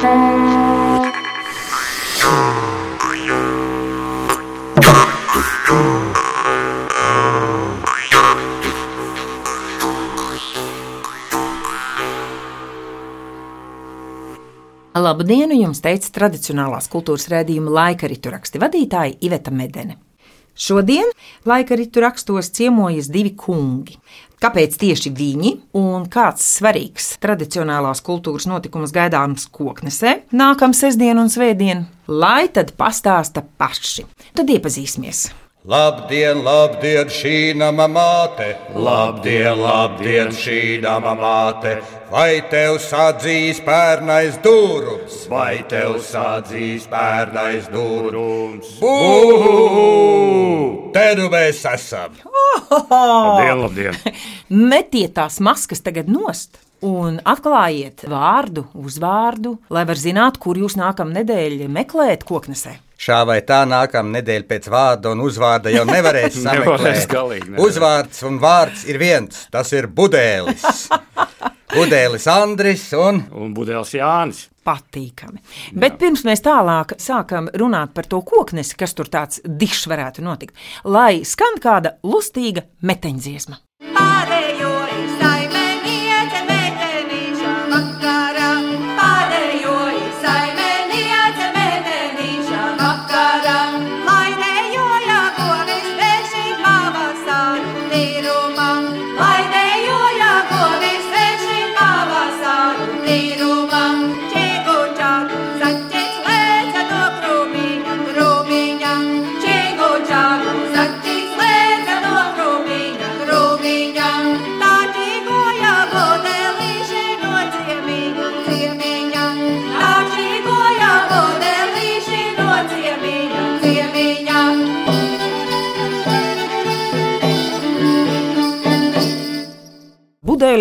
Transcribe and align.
Labdien! 0.00 0.40
Jums 15.60 15.84
teica 15.84 16.08
tradicionālās 16.16 16.88
kultūras 16.88 17.28
rādījuma 17.28 17.68
laika 17.68 18.08
ritu 18.08 18.32
raksti 18.32 18.56
vadītāja 18.62 19.18
Iveta 19.20 19.52
Medene. 19.52 19.98
Šodien 20.56 21.08
laika 21.48 21.78
ritu 21.78 22.02
rakstos 22.04 22.50
ciemojas 22.56 23.10
divi 23.12 23.34
kungi. 23.36 23.98
Kāpēc 24.40 24.78
tieši 24.80 25.10
viņi 25.12 25.50
un 25.76 26.06
kāds 26.08 26.46
svarīgs 26.56 27.10
tradicionālās 27.20 28.00
kultūras 28.04 28.48
notikums 28.48 28.94
gaidāms 28.96 29.44
koknesē 29.52 30.14
nākamā 30.32 30.76
sestdiena 30.76 31.20
un 31.20 31.28
svētdiena, 31.32 31.84
lai 32.08 32.48
tad 32.48 32.72
pastāsta 32.80 33.44
paši. 33.60 34.06
Tad 34.32 34.48
iepazīsimies. 34.56 35.26
Labdien, 35.68 36.38
labdien, 36.40 37.10
šī 37.12 37.52
nama 37.52 37.84
māte! 37.84 38.54
Labdien, 38.72 39.58
labdien, 39.60 40.30
šī 40.32 40.80
nama 40.80 41.12
māte! 41.12 41.74
Vai 42.08 42.40
tev 42.48 42.78
sadzīs 42.80 43.60
pērnais 43.66 44.38
dūrums? 44.40 45.28
Vai 45.28 45.60
tev 45.68 45.98
sadzīs 46.00 46.88
pērnais 46.88 47.68
dūrums? 47.68 48.72
Bū! 48.80 48.94
Te 50.96 51.04
nu 51.20 51.28
mēs 51.28 51.60
esam! 51.74 52.16
Labdien, 52.72 53.60
labdien! 53.60 54.00
Metiet 54.72 55.12
tās 55.20 55.42
maskas 55.44 55.84
tagad 55.84 56.08
nost! 56.08 56.56
Un 56.86 57.18
atklājiet 57.28 58.06
vārdu, 58.08 58.64
uzvārdu, 58.80 59.58
lai 59.68 59.82
var 59.84 59.98
zināt, 60.00 60.38
kur 60.40 60.56
jūs 60.56 60.78
nākamā 60.80 61.18
nedēļa 61.18 61.68
meklējat 61.68 62.24
koknesē. 62.24 62.78
Šā 63.00 63.18
vai 63.28 63.38
tā 63.44 63.62
nākamā 63.68 64.14
nedēļa 64.18 64.46
pēc 64.48 64.68
vārda 64.72 65.12
un 65.12 65.20
uzvārda 65.24 65.72
jau 65.72 65.84
nevarēs 65.88 66.40
sameklēt. 66.44 67.06
galīgi, 67.12 67.50
nevarēs. 67.52 67.66
Uzvārds 67.68 68.22
un 68.28 68.40
vārds 68.40 68.86
ir 68.88 69.00
viens, 69.00 69.46
tas 69.52 69.72
ir 69.76 69.88
Budēlis. 69.92 70.64
Budēlis 71.76 72.26
Andris 72.32 72.88
un 72.98 73.22
Un 73.36 73.52
Budēls 73.54 73.92
Jānis. 73.94 74.46
Patīkami. 74.66 75.38
Bet 75.72 75.96
pirms 76.00 76.24
mēs 76.26 76.42
tālāk 76.44 76.96
sākam 77.00 77.48
runāt 77.60 77.94
par 77.96 78.08
to 78.10 78.20
koknesi, 78.26 78.76
kas 78.76 78.96
tur 78.96 79.08
tāds 79.08 79.40
dišs 79.44 79.86
varētu 79.88 80.24
notikt, 80.24 80.56
lai 80.84 81.22
skan 81.24 81.60
kāda 81.62 81.98
lustīga 82.04 82.66
meteņdziesma. 82.84 83.60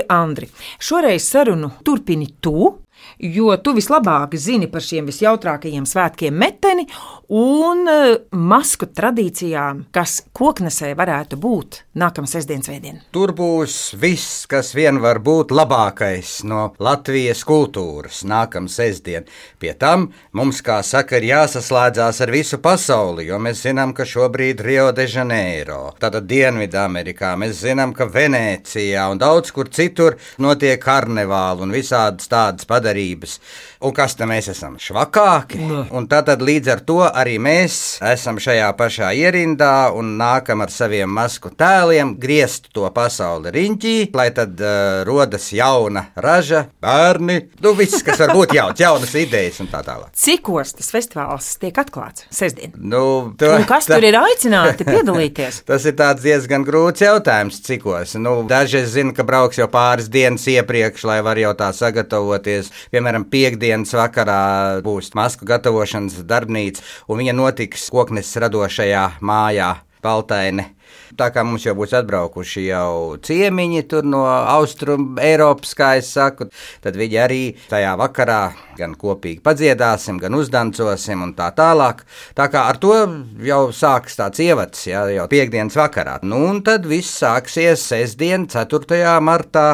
Andri, 0.09 0.47
šoreiz 0.79 1.23
sarunu 1.29 1.69
turpini 1.85 2.27
tu, 2.41 2.78
jo 3.19 3.51
tu 3.63 3.73
vislabāk 3.75 4.35
zini 4.39 4.69
par 4.71 4.83
šiem 4.83 5.07
visjautrākajiem 5.09 5.85
svētkiem 5.87 6.35
meteni 6.39 6.87
un 7.29 7.83
eh, 7.91 8.15
masku 8.31 8.87
tradīcijām, 8.95 9.85
kas 9.93 10.19
koknesē 10.33 10.93
varētu 10.97 11.37
būt 11.39 11.81
nākamā 11.99 12.29
sestdienas 12.29 12.69
svētdiena. 12.69 13.03
tur 13.11 13.33
būs 13.35 13.93
viss, 13.99 14.45
kas 14.49 14.71
vien 14.75 15.01
var 15.03 15.19
būt 15.19 15.51
labākais 15.51 16.39
no 16.47 16.69
Latvijas 16.79 17.43
kultūras 17.47 18.23
nākamā 18.23 18.71
sestdien. 18.71 19.27
Pie 19.59 19.73
tam 19.77 20.09
mums, 20.33 20.61
kā 20.65 20.79
saka, 20.85 21.19
ir 21.19 21.29
jāsaslēdzās 21.29 22.21
ar 22.23 22.31
visu 22.31 22.59
pasauli, 22.63 23.27
jo 23.29 23.39
mēs 23.41 23.65
zinām, 23.67 23.93
ka 23.93 24.07
šobrīd 24.07 24.63
Rio 24.63 24.89
de 24.95 25.05
Janeiro, 25.09 25.93
tātad 25.99 26.27
Dienvidamerikā, 26.29 27.35
mēs 27.39 27.61
zinām, 27.65 27.93
ka 27.93 28.07
Venecijā 28.09 29.09
un 29.11 29.19
daudz 29.21 29.51
kur 29.51 29.69
citur 29.69 30.17
notiek 30.39 30.79
karnevāli 30.81 31.67
un 31.67 31.75
visādas 31.75 32.31
tādas 32.31 32.65
padarības. 33.09 33.39
Un 33.79 33.93
kas 33.95 34.11
tam 34.19 34.27
mēs 34.33 34.49
esam? 34.51 34.73
Švakāki. 34.75 35.61
Un 35.95 36.07
tātad 36.11 36.41
līdz 36.43 36.71
ar 36.73 36.81
to 36.83 36.97
arī 37.07 37.37
mēs 37.39 37.75
esam 38.03 38.35
šajā 38.35 38.67
pašā 38.75 39.13
ierindā 39.15 39.93
un 39.95 40.17
nākam 40.19 40.59
ar 40.65 40.73
saviem 40.73 41.07
masku 41.15 41.47
tēliem 41.55 42.11
griezt 42.19 42.67
to 42.75 42.83
pasauli 42.91 43.53
riņķī, 43.55 43.93
lai 44.19 44.25
tad 44.35 44.59
uh, 44.59 44.99
rodas 45.07 45.45
jauna 45.55 46.09
raža, 46.19 46.65
bērni, 46.83 47.37
nu 47.63 47.71
viss, 47.77 48.03
kas 48.03 48.19
var 48.19 48.33
būt 48.35 48.57
jauns, 48.57 48.81
jaunas 48.83 49.15
idejas 49.15 49.61
un 49.63 49.71
tā 49.71 49.79
tālāk. 49.87 50.11
Cikos 50.11 50.75
tas 50.75 50.91
festivāls 50.91 51.47
tiek 51.63 51.79
atklāts 51.79 52.27
sestdien? 52.35 52.75
Nu, 52.75 53.31
to, 53.39 53.53
Un 53.61 53.63
kas 53.69 53.87
tur 53.87 54.03
ir 54.03 54.19
aicināti 54.19 54.83
piedalīties? 54.89 55.61
Tas 55.69 55.87
ir 55.87 55.95
tāds 55.95 56.25
diezgan 56.25 56.67
grūts 56.67 57.05
jautājums, 57.05 57.61
cikos. 57.63 58.17
Nu, 58.19 58.41
daži 58.49 58.83
zina, 58.91 59.15
ka 59.15 59.23
brauks 59.23 59.61
jau 59.61 59.69
pāris 59.71 60.11
dienas 60.11 60.43
iepriekš, 60.51 61.07
lai 61.07 61.19
var 61.23 61.39
jau 61.39 61.55
tā 61.55 61.71
sagatavoties. 61.75 62.73
Piemēram, 62.91 63.29
piekdienas 63.69 63.93
vakarā 63.93 64.81
būs 64.81 65.13
masku 65.13 65.45
gatavošanas 65.45 66.23
darbnīca, 66.25 66.81
un 67.07 67.21
viņa 67.21 67.35
notiks 67.37 67.89
koknes 67.93 68.33
radošajā 68.41 69.21
mājā 69.21 69.75
Baltaine. 70.01 70.73
Tā 71.19 71.27
kā 71.29 71.43
mums 71.45 71.67
jau 71.67 71.75
būs 71.77 71.91
atbraukuši 71.93 72.63
jau 72.65 73.17
ciemiņi 73.21 73.83
no 74.09 74.23
austrumu 74.25 75.19
Eiropas, 75.21 75.75
kā 75.77 75.97
es 75.99 76.09
saku, 76.09 76.47
tad 76.81 76.97
viņi 76.97 77.19
arī 77.21 77.41
tajā 77.69 77.91
vakarā 77.99 78.53
gan 78.77 78.95
kopīgi 78.97 79.43
padziedāsim, 79.43 80.17
gan 80.17 80.33
uzdancosim 80.33 81.21
un 81.21 81.35
tā 81.37 81.51
tālāk. 81.53 82.01
Tā 82.33 82.47
kā 82.49 82.63
ar 82.71 82.79
to 82.81 82.95
jau 83.43 83.59
sāks 83.69 84.17
tāds 84.17 84.41
ievads, 84.41 84.87
jā, 84.87 85.03
jau 85.13 85.27
piekdienas 85.29 85.77
vakarā. 85.77 86.17
Nu, 86.23 86.41
un 86.47 86.63
tad 86.65 86.89
viss 86.89 87.19
sāksies 87.21 87.85
sestdien, 87.91 88.47
4. 88.49 89.19
martā, 89.21 89.67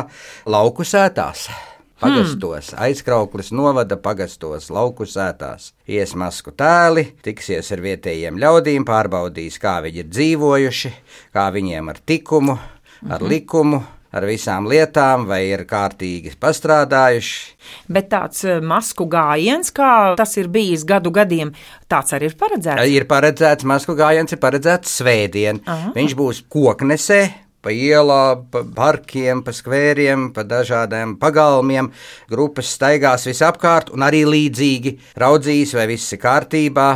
lauku 0.50 0.83
sētās. 0.83 1.47
Pagastos, 2.00 2.73
hmm. 2.73 2.83
aizkrauklis 2.83 3.53
novada 3.56 3.95
pagastos, 3.95 4.67
lauku 4.73 5.07
sētās. 5.07 5.69
Ies 5.88 6.11
masku 6.19 6.51
tēli, 6.51 7.06
tiksies 7.23 7.72
ar 7.72 7.83
vietējiem 7.85 8.39
ļaudīm, 8.41 8.83
pārbaudīs, 8.88 9.56
kā 9.63 9.78
viņi 9.85 10.03
ir 10.03 10.09
dzīvojuši, 10.11 10.91
kā 11.35 11.45
viņiem 11.56 11.94
ar 11.94 12.01
tikumu, 12.03 12.57
ar 13.07 13.23
likumu, 13.23 13.79
ar 14.16 14.25
visām 14.28 14.67
lietām, 14.72 15.23
vai 15.29 15.41
ir 15.50 15.66
kārtīgi 15.69 16.33
pastrādājuši. 16.39 17.39
Bet 17.91 18.12
tāds 18.12 18.44
eh, 18.47 18.59
masku 18.59 19.07
gājiens, 19.12 19.72
kā 19.75 20.16
tas 20.19 20.35
ir 20.39 20.51
bijis 20.51 20.85
gadu 20.88 21.12
gadiem, 21.16 21.53
tāds 21.91 22.16
arī 22.16 22.31
ir 22.31 22.38
paredzēts. 22.39 22.91
Ir 22.91 23.07
paredzēts, 23.07 23.67
masku 23.67 23.95
gājiens 23.95 24.35
ir 24.35 24.44
paredzēts 24.44 25.00
svētdien. 25.01 25.63
Aha. 25.63 25.95
Viņš 25.95 26.19
būs 26.19 26.45
koknesē. 26.51 27.23
Pa 27.66 27.74
ielām, 27.74 28.44
pa 28.53 28.62
parkiem, 28.76 29.42
pa 29.42 29.50
skvēriem, 29.56 30.28
pa 30.36 30.44
dažādiem 30.46 31.16
pagalmiem. 31.18 31.90
Grupas 32.30 32.70
staigās 32.76 33.25
visapkārt, 33.25 33.89
un 33.95 34.06
arī 34.06 34.22
līdzīgi 34.30 34.92
raudzīs, 35.18 35.74
vai 35.74 35.88
viss 35.89 36.13
ir 36.13 36.22
kārtībā, 36.22 36.89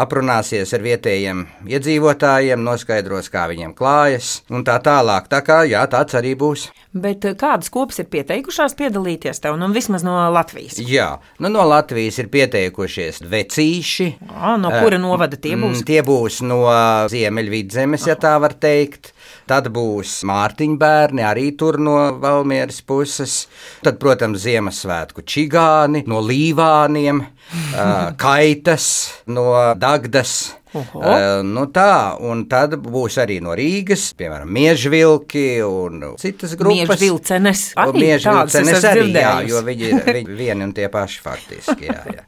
aprunāsies 0.00 0.72
ar 0.72 0.84
vietējiem 0.86 1.44
iedzīvotājiem, 1.68 2.64
noskaidros, 2.64 3.28
kā 3.28 3.44
viņiem 3.52 3.74
klājas, 3.76 4.38
un 4.48 4.64
tā 4.64 4.78
tālāk. 4.80 5.28
Tā 5.28 5.42
kā 5.44 5.60
jā, 5.68 5.84
tāds 5.92 6.16
arī 6.16 6.32
būs. 6.40 6.70
Bet 6.94 7.26
eh, 7.26 7.34
kādas 7.36 7.68
kopas 7.74 7.98
ir 8.00 8.08
pieteikušās 8.12 8.76
piedalīties 8.78 9.42
tev, 9.44 9.58
nu 9.60 9.68
vismaz 9.74 10.04
no 10.06 10.14
Latvijas? 10.32 10.78
Jā, 10.78 11.18
nu 11.42 11.50
no 11.52 11.66
Latvijas 11.68 12.20
ir 12.22 12.30
pieteikušies 12.32 13.20
vecīši. 13.28 14.08
Ā, 14.30 14.54
no 14.62 14.70
kura 14.72 15.00
novada 15.02 15.36
tie 15.36 15.56
būs? 15.58 15.82
Mm, 15.82 15.88
Tie 15.88 16.00
būs 16.06 16.40
no 16.46 16.62
Ziemeļvidzemes, 17.10 18.06
ja 18.08 18.16
tā 18.16 18.36
var 18.40 18.54
teikt. 18.56 19.12
Tad 19.50 19.68
būs 19.74 20.13
Mārtiņa 20.28 20.78
bērni, 20.80 21.24
arī 21.26 21.48
tur 21.58 21.80
no 21.82 21.96
Valmieras 22.22 22.80
puses. 22.86 23.48
Tad, 23.84 23.98
protams, 24.02 24.44
Ziemassvētku 24.44 25.24
čigāni 25.26 26.04
no 26.10 26.22
Līvāniem, 26.24 27.24
Kaitas 28.24 28.86
no 29.26 29.48
Dagdas. 29.80 30.54
Uh, 30.74 31.42
nu 31.46 31.66
tā, 31.70 32.16
un 32.18 32.44
tad 32.50 32.74
būs 32.82 33.18
arī 33.22 33.36
no 33.44 33.52
Rīgas, 33.54 34.08
piemēram, 34.18 34.48
Miežvilki 34.50 35.44
un 35.62 36.00
citas 36.18 36.56
grupas. 36.58 36.74
Miežu 36.74 36.96
vilcenes. 37.04 37.62
Arī 37.78 38.02
Miežu 38.08 38.26
tādas 38.30 38.54
es 38.54 38.66
vilcenes 38.66 38.78
esmu 38.80 38.90
arī, 38.90 39.04
jā, 39.04 39.04
dzirdējusi. 39.06 39.52
jo 39.52 39.62
viņi 39.68 39.88
ir 39.92 40.10
viņi 40.18 40.36
vieni 40.42 40.66
un 40.66 40.72
tie 40.74 40.88
paši 40.90 41.20
faktiski, 41.24 41.86
jā, 41.90 42.00
jā. 42.18 42.24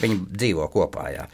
Viņi 0.00 0.16
dzīvo 0.40 0.66
kopā, 0.72 1.04
jā. 1.12 1.26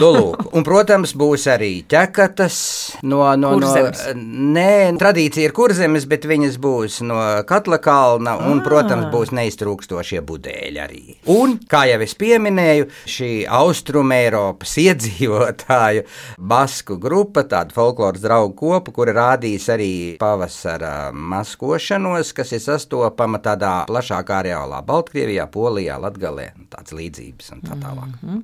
Nu, 0.00 0.08
lūk, 0.16 0.46
un, 0.56 0.64
protams, 0.66 1.12
būs 1.20 1.44
arī 1.52 1.72
ķekatas 1.92 2.56
no, 3.04 3.20
no, 3.36 3.52
no, 3.52 3.52
Kurzemes. 3.58 4.06
nē, 4.16 4.96
tradīcija 4.98 5.50
ir 5.50 5.54
kurzemes, 5.56 6.06
bet 6.10 6.24
viņas 6.26 6.56
būs 6.62 7.02
no 7.04 7.20
Katla 7.46 7.78
kalna, 7.84 8.38
un, 8.48 8.62
Ah. 8.62 8.64
protams, 8.64 9.10
būs 9.12 9.30
neiztrūkstošie 9.36 10.22
budēļi 10.24 10.80
arī. 10.80 11.02
Un, 11.34 11.58
kā 11.68 11.84
jau 11.90 12.00
es 12.00 12.14
pieminēju, 12.18 12.88
šī 13.06 13.30
austruma 13.60 14.16
Eiropas 14.24 14.72
iedzīvotāju 14.86 16.04
basku 16.38 16.96
grupa, 17.00 17.44
tāda 17.48 17.74
folkloras 17.74 18.22
draugu 18.24 18.54
kopa, 18.58 18.92
kura 18.94 19.14
rādīs 19.16 19.68
arī 19.72 19.90
pavasara 20.20 21.12
maskošanos, 21.14 22.32
kas 22.36 22.52
ir 22.56 22.62
sastopama 22.64 23.40
tādā 23.44 23.74
plašākā 23.90 24.42
areālā- 24.42 24.82
Baltkrievijā, 24.90 25.46
Polijā, 25.50 25.98
Latgalē, 26.00 26.50
tāds 26.70 26.94
līdzības 26.96 27.52
un 27.52 27.64
tā 27.64 27.78
tālāk. 27.80 28.42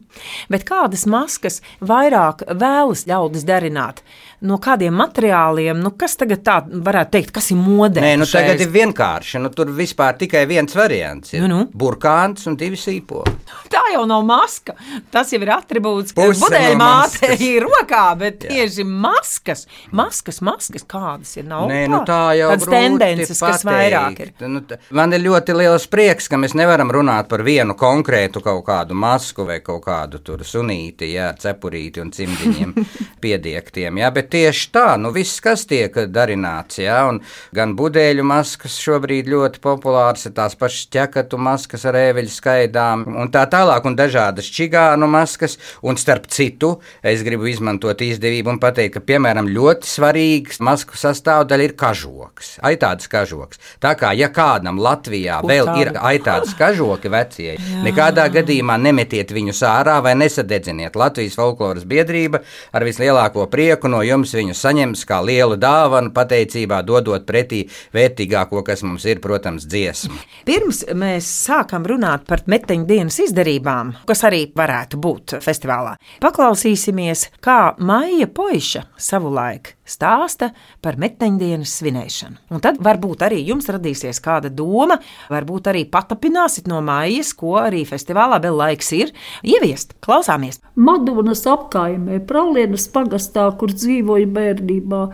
Bet 0.48 0.64
kādas 0.64 1.06
maskas 1.06 1.60
vairāk 1.80 2.46
vēlas 2.48 3.06
ļaudis 3.06 3.44
darināt? 3.44 4.02
No 4.40 4.56
kādiem 4.56 4.94
materiāliem, 4.96 5.76
nu 5.84 5.90
kas 6.00 6.14
tagad 6.16 6.40
tā 6.46 6.54
varētu 6.64 7.10
teikt, 7.12 7.30
kas 7.36 7.50
ir 7.52 7.58
modē? 7.60 8.00
Nē, 8.00 8.14
nu 8.22 8.24
tagad 8.24 8.60
ir 8.64 8.70
vienkārši. 8.72 9.40
Nu, 9.44 9.50
tur 9.52 9.68
vispār 9.76 10.16
tikai 10.16 10.46
viens 10.48 10.72
variants. 10.74 11.34
Ir 11.36 11.42
Nu, 11.44 11.48
nu. 11.50 11.66
burkāns 11.76 12.46
un 12.48 12.56
divi 12.56 12.78
sīpoli. 12.80 13.34
Tā 13.70 13.82
jau 13.92 14.06
nav 14.08 14.22
maska. 14.24 14.72
Tas 15.12 15.30
jau 15.34 15.40
ir 15.44 15.50
attribūts, 15.52 16.14
ka 16.16 16.24
Puse 16.24 16.40
budeļu 16.40 16.78
no 16.78 16.84
māte 16.86 17.30
ir 17.36 17.62
rokā, 17.66 18.04
bet 18.16 18.46
Jā. 18.46 18.54
tieši 18.54 18.84
maskas, 18.88 19.66
maskas, 19.92 20.40
maskas 20.40 20.86
kādas 20.88 21.34
ir. 21.36 21.44
Nav 21.50 21.68
Nē, 21.68 21.82
nu 21.92 22.00
tā 22.08 22.20
jau 22.38 22.48
grūti 22.54 22.70
tendences, 22.72 23.40
kas 23.44 23.64
vairāk 23.68 24.20
ir. 24.24 24.32
pateikt. 24.38 24.48
Nu, 24.48 24.64
man 24.96 25.12
ir 25.12 25.20
ļoti 25.26 25.58
liels 25.60 25.84
prieks, 25.92 26.30
ka 26.32 26.40
mēs 26.40 26.56
nevaram 26.56 26.88
runāt 26.96 27.28
par 27.28 27.44
vienu 27.44 27.76
konkrētu 27.76 28.40
kaut 28.44 28.64
kādu 28.70 28.96
masku 28.96 29.44
vai 29.44 29.60
kaut 29.60 29.84
kādu 29.84 30.22
tur 30.24 30.46
sunīti, 30.48 31.12
jā, 31.12 31.28
cepurīti 31.36 32.00
un 32.00 32.10
cimdiņiem 32.16 32.74
piediektiem. 33.24 34.00
Jā, 34.00 34.10
bet 34.14 34.29
tieši 34.30 34.70
tā, 34.74 34.86
nu 35.00 35.12
viss, 35.14 35.40
kas 35.42 35.66
tiek 35.68 35.94
darināts, 36.12 36.80
jā, 36.82 36.98
un 37.10 37.20
gan 37.56 37.74
budēļu 37.78 38.24
maskas 38.26 38.78
šobrīd 38.82 39.30
ļoti 39.30 39.62
populārs, 39.64 40.26
ir 40.28 40.34
tās 40.36 40.56
pašas 40.58 40.88
ķekatu 40.94 41.40
maskas 41.40 41.86
ar 41.88 41.98
ēveļu 42.00 42.32
skaidām 42.34 43.06
un 43.20 43.32
tā 43.32 43.44
tālāk, 43.50 43.86
un 43.88 43.96
dažādas 43.98 44.50
čigānu 44.54 45.08
maskas, 45.10 45.56
un 45.82 45.98
starp 46.00 46.28
citu, 46.30 46.76
es 47.02 47.24
gribu 47.26 47.48
izmantot 47.50 48.00
izdevību 48.04 48.54
un 48.54 48.60
pateikt, 48.62 48.98
ka, 48.98 49.04
piemēram, 49.12 49.50
ļoti 49.50 49.88
svarīgs 49.90 50.60
masku 50.64 50.98
sastāvdaļa 51.00 51.68
ir 51.68 51.76
kažoks, 51.80 52.56
aitādas 52.66 53.10
kažoks. 53.10 53.60
Tā 53.82 53.94
kā, 53.98 54.12
ja 54.18 54.30
kādam 54.34 54.78
Latvijā 54.82 55.40
Ko 55.40 55.50
vēl 55.50 55.70
tādu? 55.70 55.80
ir 55.82 55.92
aitādas 56.12 56.54
kažoki 56.58 57.10
vecie, 57.12 57.56
nekādā 57.84 58.28
gadījumā 58.32 58.76
nemetiet 58.80 59.32
viņus 59.34 59.64
ārā 59.66 59.98
vai 60.04 60.14
nesadedziniet. 60.20 60.98
Latvijas 61.00 61.38
folkloras 61.38 61.86
biedrība 61.88 62.42
ar 62.76 62.84
vislielāko 62.86 63.46
prieku 63.50 63.88
no 63.88 64.02
jums 64.04 64.19
viņu 64.28 64.54
saņems 64.56 65.06
kā 65.08 65.20
lielu 65.24 65.56
dāvanu 65.60 66.12
pateicībā, 66.16 66.82
dodot 66.86 67.24
pretī 67.28 67.62
vērtīgāko, 67.96 68.60
kas 68.66 68.84
mums 68.84 69.06
ir, 69.08 69.22
protams, 69.24 69.64
dziesma. 69.70 70.20
Pirms 70.48 70.84
mēs 70.92 71.28
sākam 71.48 71.88
runāt 71.88 72.28
par 72.28 72.44
meteņu 72.50 72.86
dienas 72.88 73.20
izdarībām, 73.24 73.96
kas 74.08 74.24
arī 74.28 74.44
varētu 74.56 75.00
būt 75.00 75.38
festivālā, 75.44 75.96
paklausīsimies, 76.20 77.30
kā 77.40 77.60
Maija 77.80 78.28
Poiša 78.30 78.86
savulaik 79.00 79.79
stāsta 79.90 80.50
par 80.84 80.98
meteņu 81.00 81.40
dienas 81.40 81.74
svinēšanu. 81.80 82.38
Un 82.54 82.62
tad 82.64 82.78
varbūt 82.82 83.24
arī 83.26 83.40
jums 83.48 83.68
radīsies 83.70 84.22
kāda 84.24 84.52
doma, 84.52 85.00
varbūt 85.32 85.70
arī 85.72 85.84
patapināsit 85.90 86.70
no 86.70 86.80
Maijas, 86.84 87.32
ko 87.34 87.56
arī 87.60 87.82
festivālā 87.88 88.40
vēl 88.42 88.56
laiks 88.62 88.92
ir 88.96 89.12
ieviest. 89.42 89.96
Klausāmies! 90.04 90.62
Madonas 90.78 91.44
apkaimē, 91.50 92.22
Pralienas 92.28 92.86
pagastā, 92.94 93.48
kur 93.58 93.74
dzīvoja 93.74 94.30
bērnībā. 94.30 95.04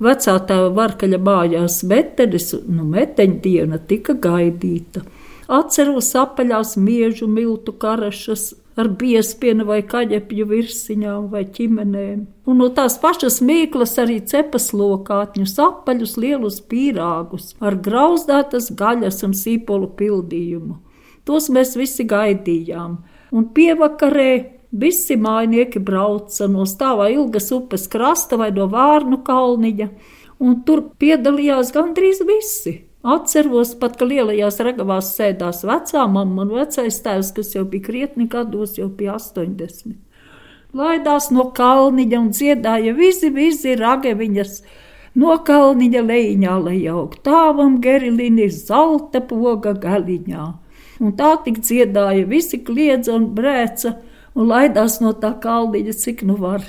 Vecā 0.00 0.38
tēva 0.48 0.70
varkaļa 0.78 1.18
mājās 1.20 1.82
metenis, 1.84 2.54
nu 2.72 2.86
meteņa 2.88 3.40
diena 3.44 3.80
tika 3.90 4.14
gaidīta. 4.16 5.02
Atceros 5.50 6.12
apaļās 6.16 6.76
miežu 6.80 7.26
miltu 7.28 7.74
karašas 7.76 8.52
ar 8.78 8.90
biespienu 9.00 9.66
vai 9.68 9.80
kaģepju 9.86 10.46
virsiņām 10.50 11.28
vai 11.32 11.42
ķimenēm. 11.56 12.22
Un 12.46 12.60
no 12.62 12.68
tās 12.74 12.98
pašas 13.02 13.40
mīklas 13.44 13.96
arī 14.02 14.20
cepas 14.26 14.70
lokātņus, 14.76 15.56
apaļus 15.64 16.16
lielus 16.20 16.60
pīrāgus 16.70 17.54
ar 17.60 17.78
grauzdētas 17.82 18.70
gaļas 18.78 19.22
un 19.26 19.34
sīpolu 19.36 19.90
pildījumu. 19.98 20.78
Tos 21.26 21.50
mēs 21.52 21.76
visi 21.78 22.06
gaidījām, 22.08 22.96
un 23.36 23.48
pievakarē 23.54 24.30
visi 24.70 25.16
mājnieki 25.18 25.82
brauca 25.82 26.48
no 26.48 26.66
stāvā 26.68 27.10
ilgas 27.12 27.50
upes 27.54 27.88
krasta 27.90 28.38
vai 28.40 28.50
no 28.54 28.68
Vārnu 28.70 29.20
kalniņa, 29.26 29.90
un 30.40 30.62
tur 30.66 30.86
piedalījās 30.98 31.74
gandrīz 31.74 32.22
visi. 32.26 32.89
Atceros 33.00 33.72
pat, 33.80 33.94
ka 33.96 34.04
lielajās 34.04 34.58
ragavās 34.60 35.14
sēdās 35.16 35.62
vecā 35.64 36.02
mamma 36.04 36.44
un 36.44 36.50
vecais 36.52 36.98
tēvs, 37.00 37.30
kas 37.32 37.54
jau 37.54 37.64
bija 37.64 37.86
krietni 37.86 38.26
gados, 38.28 38.74
jau 38.76 38.90
bija 38.92 39.14
80. 39.16 39.94
Laidās 40.76 41.30
no 41.32 41.46
kalniņa 41.56 42.20
un 42.20 42.28
dziedāja 42.36 42.92
visi, 42.94 43.30
visi 43.32 43.72
ragaviņas. 43.80 44.60
No 45.16 45.38
kalniņa 45.48 46.02
lejiņā, 46.10 46.58
lai 46.66 46.76
aug 46.92 47.16
tāvam 47.24 47.80
gerilini 47.82 48.50
zelta 48.52 49.24
poga 49.24 49.72
galiņā. 49.72 50.44
Un 51.00 51.16
tā 51.16 51.32
tik 51.46 51.64
dziedāja, 51.64 52.28
visi 52.28 52.60
kliedza 52.60 53.16
un 53.16 53.30
brēca 53.34 53.96
un 54.36 54.52
laidās 54.52 55.00
no 55.00 55.16
tā 55.16 55.32
kalniņa, 55.40 55.96
cik 56.04 56.22
nu 56.28 56.36
var. 56.36 56.68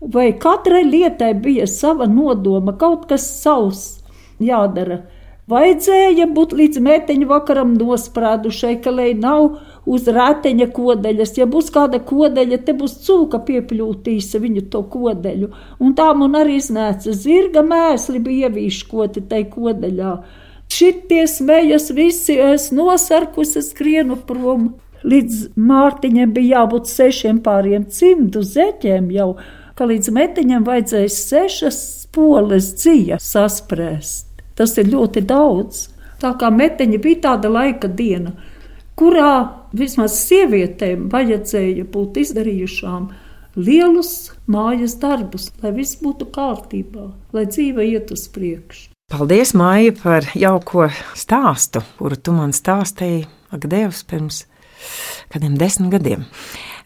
Vai 0.00 0.30
katrai 0.32 0.86
lietai 0.88 1.34
bija 1.36 1.68
sava 1.68 2.08
nodoma, 2.08 2.72
kaut 2.80 3.04
kas 3.12 3.28
savs 3.42 4.00
jādara. 4.40 5.02
Vajadzēja 5.50 6.28
būt 6.30 6.52
līdz 6.54 6.78
mēteņa 6.84 7.26
vakaram 7.26 7.72
nosprādušai, 7.74 8.76
ka 8.84 8.92
lai 8.94 9.08
nav 9.18 9.56
uz 9.90 10.06
rāteņa 10.06 10.68
kodeļas. 10.76 11.32
Ja 11.40 11.46
būs 11.50 11.72
kāda 11.74 11.98
kodeļa, 12.06 12.60
te 12.66 12.74
būs 12.78 13.00
cūka 13.06 13.40
piepļūtīs 13.48 14.30
viņu 14.44 14.68
to 14.70 14.84
kodeļu. 14.92 15.50
Un 15.82 15.96
tā 15.98 16.10
man 16.14 16.38
arī 16.38 16.60
iznāca 16.60 17.14
zirga 17.16 17.64
mēsli 17.66 18.22
bija 18.22 18.50
ievīškoti 18.50 19.24
tai 19.32 19.42
kodeļā. 19.50 20.14
Šitie 20.70 21.24
smējas 21.26 21.90
visi, 21.98 22.38
es 22.38 22.70
nosarkusi 22.70 23.64
skrienu 23.66 24.20
prom. 24.28 24.74
Līdz 25.02 25.56
Mārtiņam 25.58 26.34
bija 26.36 26.60
jābūt 26.60 26.90
sešiem 26.92 27.40
pāriem 27.42 27.88
cimdu 27.90 28.44
zeķiem 28.46 29.10
jau, 29.16 29.32
ka 29.74 29.88
līdz 29.88 30.12
metiņam 30.14 30.66
vajadzēja 30.68 31.12
sešas 31.16 31.80
poles 32.14 32.74
dzīja 32.76 33.18
sasprēst. 33.18 34.29
Tas 34.60 34.76
ir 34.76 34.90
ļoti 34.92 35.24
daudz. 35.24 35.86
Tā 36.20 36.34
kā 36.36 36.50
meteņa 36.52 37.00
bija 37.00 37.22
tāda 37.30 37.48
laika 37.48 37.88
diena, 37.88 38.34
kurā 39.00 39.32
vismaz 39.72 40.18
sievietēm 40.26 41.08
vajadzēja 41.12 41.86
būt 41.88 42.20
izdarījušām 42.20 43.08
lielus 43.56 44.12
mājas 44.50 44.98
darbus, 45.00 45.48
lai 45.62 45.72
viss 45.78 45.96
būtu 46.02 46.28
kārtībā, 46.34 47.08
lai 47.32 47.46
dzīve 47.48 47.86
iet 47.88 48.12
uz 48.12 48.26
priekšu. 48.34 48.90
Paldies, 49.10 49.56
Maija, 49.58 49.90
par 49.96 50.28
jauko 50.38 50.86
stāstu, 51.18 51.80
kuru 51.98 52.20
tu 52.20 52.36
man 52.36 52.52
stāstīji, 52.54 53.24
ak, 53.50 53.64
Dievs, 53.66 54.04
pirms 54.06 54.44
kādiem 55.32 55.56
desmit 55.58 55.90
gadiem. 55.96 56.28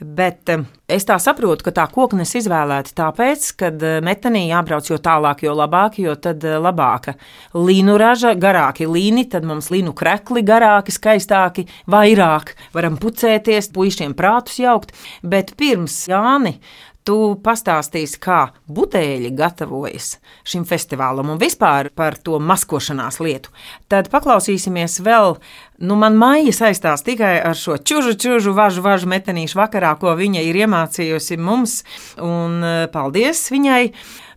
Bet 0.00 0.50
eh, 0.52 0.64
es 0.90 1.06
tā 1.06 1.16
saprotu, 1.22 1.66
ka 1.66 1.72
tā 1.74 1.84
koknes 1.92 2.34
izvēlēta 2.40 2.94
tāpēc, 2.98 3.48
ka 3.60 3.70
metanī 4.04 4.46
jābrauc 4.48 4.90
jo 4.90 4.98
tālāk, 5.02 5.44
jo 5.46 5.54
labāk, 5.56 5.98
jo 6.02 6.14
tad 6.18 6.44
eh, 6.44 6.56
labāka 6.60 7.16
līnu 7.54 7.98
raža, 8.00 8.34
garāki 8.38 8.88
līni, 8.90 9.26
tad 9.30 9.46
mums 9.48 9.70
līnu 9.74 9.94
krekli 9.96 10.44
garāki, 10.46 10.94
skaistāki, 10.94 11.68
vairāk 11.90 12.54
varam 12.74 12.98
pucēties, 13.00 13.70
puišiem 13.74 14.16
prātus 14.18 14.58
jaukt. 14.62 14.96
Bet 15.22 15.54
pirms 15.60 16.04
Jāni 16.10 16.58
Tu 17.04 17.16
pastāstīsi, 17.44 18.16
kā 18.16 18.38
buteļi 18.72 19.28
gatavojas 19.36 20.14
šim 20.48 20.62
festivālam 20.64 21.34
un 21.34 21.40
vispār 21.40 21.90
par 21.92 22.16
to 22.16 22.38
maskošanās 22.40 23.20
lietu. 23.20 23.52
Tad 23.92 24.08
paklausīsimies 24.08 25.02
vēl, 25.04 25.36
nu, 25.84 25.98
man 26.00 26.16
maija 26.16 26.56
saistās 26.56 27.04
tikai 27.04 27.34
ar 27.44 27.60
šo 27.60 27.76
čūžu, 27.76 28.16
čūžu, 28.16 28.56
važu, 28.56 28.80
važu 28.88 29.12
metenīšu 29.12 29.60
vakarā, 29.60 29.92
ko 30.00 30.16
viņa 30.16 30.48
ir 30.48 30.62
iemācījusi 30.64 31.36
mums, 31.36 31.82
un 32.24 32.64
eh, 32.64 32.82
paldies 32.88 33.50
viņai. 33.52 33.82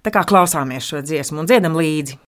Tā 0.03 0.11
kā 0.11 0.27
klausāmies 0.27 0.91
šo 0.91 1.05
dziesmu 1.07 1.45
un 1.45 1.47
dziedam 1.47 1.79
līdzi. 1.79 2.26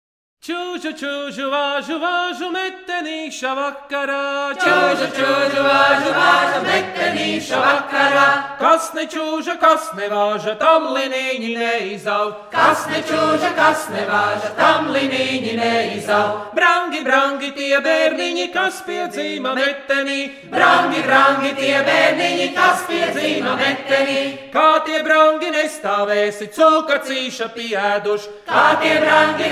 Čūžu, 0.48 0.94
čūžu, 0.94 1.48
vāžu, 1.50 1.98
vāžu, 2.00 2.48
metenīša 2.54 3.50
vakarā. 3.58 4.54
Čūžu, 4.62 5.08
čūžu, 5.18 5.64
vāžu, 5.66 6.12
vāžu, 6.14 6.60
metenīša 6.64 7.58
vakarā. 7.60 8.28
Kas 8.62 8.92
nečūža, 8.96 9.58
kas 9.60 9.90
nevāža, 9.98 10.54
tam 10.62 10.94
liniņi 10.94 11.52
neizaug. 11.58 12.38
Kas 12.54 12.86
nečūža, 12.94 13.50
kas 13.58 13.90
nevāža, 13.92 14.54
tam 14.56 14.88
liniņi 14.94 15.58
neizaug. 15.58 16.54
Brangi, 16.56 17.02
brangi 17.04 17.52
tie 17.58 17.82
bērniņi, 17.84 18.48
kas 18.54 18.80
piedzīva 18.88 19.56
metenī. 19.58 20.20
Brangi, 20.54 21.04
brangi 21.10 21.52
tie 21.58 21.82
bērniņi, 21.90 22.48
kas 22.56 22.86
piedzīva 22.88 23.58
metenī. 23.58 24.22
Kā 24.54 24.70
tie 24.86 25.02
brangi 25.04 25.52
nestāvēsi, 25.58 26.52
cūkacīša 26.56 27.52
pieēduši. 27.58 28.34
Kā 28.48 28.68
tie 28.80 28.96
brangi 29.04 29.52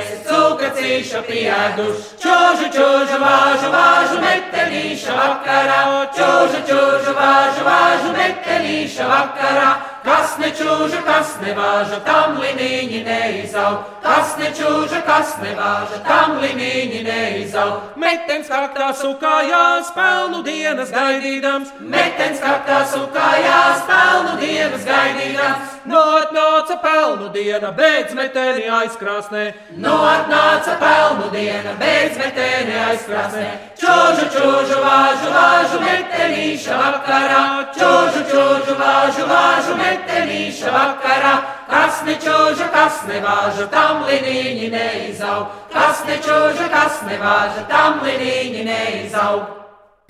nestāvēs, 0.00 0.24
cūkacīša 0.26 1.20
pieēduši. 1.26 2.18
Čūžu, 2.20 2.66
čūžu, 2.74 3.18
vāžu, 3.20 3.70
vāžu, 3.72 4.18
metenīša 4.24 5.14
vakarā. 5.16 5.80
Čūžu, 6.16 6.60
čūžu, 6.68 7.14
vāžu, 7.16 7.64
vāžu, 7.64 8.12
metenīša 8.16 9.08
vakarā. 9.08 9.70
Kas 10.00 10.38
nečūža, 10.40 11.02
kas 11.04 11.34
nevāža, 11.42 11.98
tam 12.06 12.38
liniņi 12.40 13.02
neizaug. 13.04 13.82
Kas 14.00 14.32
nečūža, 14.40 15.02
kas 15.04 15.34
nevāža, 15.42 16.00
tam 16.06 16.38
liniņi 16.40 17.02
neizaug. 17.04 17.92
Metens 18.00 18.48
kaktā 18.48 18.94
sukājās, 18.96 19.92
pelnu 19.92 20.40
dienas 20.46 20.88
gaidīdams. 20.94 21.74
Metens 21.80 22.40
kaktā 22.40 22.80
sukājās, 22.88 23.84
pelnu 23.90 24.38
dienas 24.40 24.88
gaidīdams. 24.88 25.79
No 25.88 26.00
atnāca 26.18 26.76
pelnu 26.82 27.30
diena, 27.32 27.70
beidz 27.72 28.12
meteni 28.12 28.66
aizkrāsnē. 28.68 29.44
No 29.80 29.94
atnāca 30.04 30.74
pelnu 30.80 31.30
diena, 31.32 31.72
beidz 31.80 32.18
metēni 32.20 32.74
aizkrāsnē. 32.84 33.46
Čūžu, 33.80 34.26
čūžu, 34.34 34.76
vāžu, 34.84 35.30
vāžu, 35.32 35.78
metenīša 35.80 36.80
vakarā. 36.82 37.44
Čūžu, 37.78 38.24
čūžu, 38.28 38.76
vāžu, 38.76 39.24
vāžu, 39.30 39.78
metenīša 39.80 40.74
vakarā. 40.74 41.32
Kas 41.70 42.02
nečūža, 42.04 42.66
kas 42.74 43.00
nevāža, 43.08 43.70
tam 43.72 44.04
liniņi 44.04 44.68
neizaug. 44.74 45.48
Kas 45.72 46.04
nečūža, 46.04 46.68
kas 46.74 47.00
nevāža, 47.08 47.64
tam 47.72 48.04
liniņi 48.04 48.66
neizaug. 48.68 49.48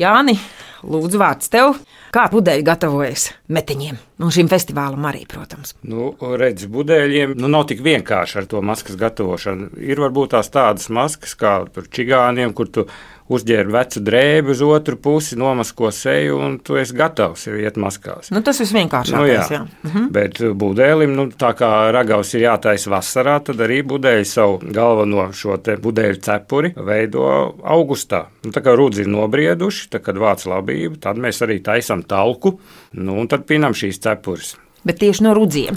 Jāni, 0.00 0.34
lūdzu, 0.82 1.20
vārds 1.20 1.50
tev. 1.52 1.76
Kā 2.14 2.26
pudeļi 2.32 2.64
gatavojas 2.66 3.28
metiņiem? 3.52 3.98
Un 4.20 4.32
šim 4.34 4.50
festivālam 4.50 5.06
arī, 5.08 5.22
protams. 5.30 5.74
Nu, 5.86 6.10
redz, 6.40 6.66
budeļiem 6.70 7.36
nu, 7.40 7.48
nav 7.52 7.68
tik 7.70 7.80
vienkārši 7.84 8.42
ar 8.42 8.48
to 8.50 8.60
maskas 8.64 8.98
gatavošanu. 9.00 9.70
Ir 9.80 10.02
varbūt 10.02 10.34
tās 10.34 10.52
tādas 10.52 10.90
maskas, 10.92 11.36
kā 11.38 11.54
čigāniem, 11.88 12.52
kur 12.56 12.68
tu 12.68 12.86
uzģērbi 13.30 13.74
vecu 13.74 14.00
drēbi 14.04 14.52
uz 14.54 14.62
otru 14.66 14.96
pusi, 15.00 15.36
nomasko 15.38 15.90
seju, 15.94 16.38
un 16.42 16.56
tu 16.66 16.76
esi 16.80 16.96
gatavs 16.98 17.46
jau 17.46 17.54
iet 17.60 17.78
maskās. 17.80 18.32
Nu, 18.34 18.42
tas 18.42 18.58
Nu, 18.60 18.64
visvienkāršākais. 18.66 19.50
jā. 19.54 19.60
jā. 19.62 20.02
Bet 20.12 20.40
budēlim, 20.60 21.14
nu, 21.16 21.28
tā 21.32 21.52
kā 21.58 21.70
ragavs 21.94 22.34
ir 22.34 22.44
jātaisa 22.48 22.90
vasarā, 22.92 23.38
tad 23.46 23.62
arī 23.64 23.80
budēļi 23.86 24.26
savu 24.28 24.58
galveno 24.74 25.28
šo 25.36 25.56
te 25.62 25.76
budēļu 25.80 26.20
cepuri 26.26 26.72
veido 26.76 27.24
augustā. 27.62 28.26
Nu, 28.44 28.52
tā 28.54 28.62
kā 28.64 28.74
rudzi 28.76 29.06
ir 29.06 29.12
nobrieduši, 29.14 29.88
tad, 29.94 30.04
kad 30.08 30.18
vāc 30.20 30.44
labību, 30.50 30.98
tad 31.00 31.20
mēs 31.22 31.40
arī 31.46 31.60
taisam 31.64 32.02
talku, 32.02 32.56
nu, 32.98 33.16
un 33.22 33.30
tad 33.30 33.46
pinam 33.48 33.72
šīs 33.76 34.02
cepuris. 34.02 34.56
Bet 34.84 34.98
tieši 35.02 35.24
no 35.26 35.34
rudziem. 35.36 35.76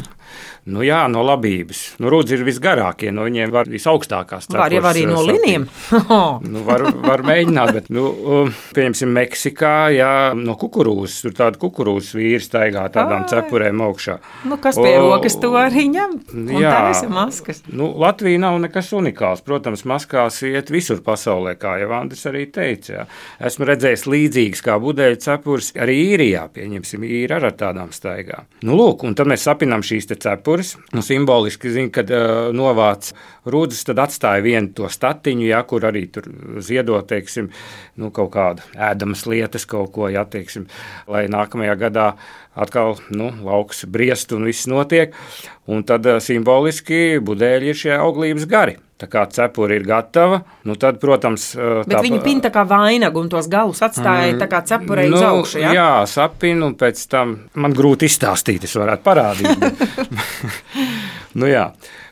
Nu, 0.63 0.79
jā, 0.85 1.01
no 1.11 1.25
labības. 1.27 1.81
Nu, 1.99 2.07
rudzi 2.11 2.37
ir 2.37 2.45
visgarākie, 2.47 3.09
no 3.11 3.25
viņiem 3.27 3.51
var 3.51 3.67
visaugstākās 3.67 4.47
Var 4.53 4.71
jau 4.71 4.83
arī 4.87 5.03
no 5.09 5.19
eh, 5.19 5.31
liniem. 5.33 5.67
Nu, 6.53 6.61
var, 6.67 6.85
var 7.03 7.23
mēģināt, 7.25 7.71
bet, 7.75 7.89
nu, 7.93 8.05
um, 8.07 8.51
pieņemsim, 8.75 9.11
Meksikā, 9.13 9.73
jā, 9.95 10.11
no 10.37 10.55
kukurūzas. 10.59 11.19
Tur 11.25 11.35
tāda 11.35 11.59
kukurūzas 11.59 12.13
vīri 12.15 12.39
staigā 12.43 12.85
tādām 12.93 13.25
Ai. 13.25 13.29
cepurēm 13.31 13.83
augšā. 13.83 14.17
nu, 14.47 14.57
kas 14.63 14.79
pie 14.79 14.93
O, 14.99 15.09
rokas 15.09 15.35
to 15.41 15.51
arī 15.59 15.85
ņem? 15.91 16.15
Un 16.33 16.51
jā. 16.61 16.71
tā 16.71 17.03
ir 17.03 17.11
maskas. 17.11 17.63
Nu, 17.67 17.89
Latvija 17.99 18.41
nav 18.43 18.59
nekas 18.63 18.93
unikāls. 18.95 19.43
Protams, 19.43 19.85
maskās 19.89 20.39
iet 20.47 20.71
visur 20.73 21.03
pasaulē, 21.05 21.55
kā 21.59 21.75
jau 21.81 21.91
Andris 21.97 22.23
arī 22.29 22.45
teica. 22.53 22.93
Jā. 22.93 23.05
Esmu 23.49 23.67
redzējis 23.67 24.07
līdzīgas 24.09 24.63
kā 24.65 24.79
budeļu 24.83 25.19
cepures 25.23 25.73
arī 25.83 25.99
īrijā. 26.13 26.47
Pieņemsim, 26.55 27.03
īri 27.07 27.37
ar 27.39 27.49
tādām 27.57 27.91
staigām. 27.95 28.47
Nu, 28.63 28.77
lūk, 28.79 29.03
un 29.07 29.17
tad 29.17 29.29
mēs 29.31 29.45
sapinām 29.47 29.83
šīs 29.85 30.09
te 30.11 30.19
cepures. 30.23 30.75
Nu, 30.95 31.03
simboliski 31.05 31.71
zinu, 31.73 31.91
kad 31.93 32.11
uh, 32.13 32.49
novāc 32.55 33.11
rūdas, 33.45 33.83
tad 33.87 34.01
atstāja 34.03 34.43
vienu 34.45 34.71
to 34.77 34.89
statiņu, 34.91 35.47
jā, 35.49 35.59
kur 35.67 35.87
arī 35.89 36.05
tur 36.13 36.29
ziedot, 36.63 37.07
teiksim, 37.09 37.49
nu, 37.99 38.11
kaut 38.15 38.31
kādu 38.35 38.63
ēdamas 38.75 39.25
lietas, 39.29 39.67
kaut 39.69 39.91
ko, 39.95 40.07
jā, 40.11 40.23
teiksim, 40.29 40.67
lai 41.11 41.25
nākamajā 41.31 41.75
gadā 41.81 42.07
atkal 42.53 42.97
nu, 43.09 43.31
lauks 43.43 43.83
briest 43.89 44.33
un 44.35 44.47
viss 44.47 44.69
notiek. 44.69 45.13
Un 45.71 45.83
tad 45.87 46.05
uh, 46.09 46.19
simboliski 46.21 47.21
budeļi 47.23 47.71
ir 47.71 47.77
šie 47.79 47.93
auglības 47.95 48.47
gari. 48.51 48.75
Tā 48.99 49.07
kā 49.11 49.23
cepura 49.31 49.75
ir 49.75 49.83
gatava, 49.87 50.37
nu 50.69 50.75
tad, 50.79 50.99
protams, 51.01 51.49
uh, 51.57 51.81
Bet 51.87 52.03
viņi 52.05 52.21
pinta 52.23 52.51
kā 52.53 52.61
vainagu 52.67 53.19
un 53.19 53.31
tos 53.31 53.49
galus 53.51 53.81
atstāja 53.83 54.37
tā 54.39 54.47
kā 54.51 54.61
cepurei 54.67 55.09
uz 55.11 55.23
augšu. 55.23 55.59
Ja? 55.63 55.71
Mm. 55.71 55.73
Nu, 55.73 55.79
jā, 55.79 55.89
sapinu, 56.13 56.69
un 56.69 56.77
pēc 56.79 57.01
tam 57.11 57.33
man 57.59 57.75
grūti 57.75 58.07
izstāstīt, 58.07 58.67
es 58.67 58.77
varētu 58.79 59.03
parādīt. 59.07 59.67
nu, 61.39 61.49
jā. 61.49 61.67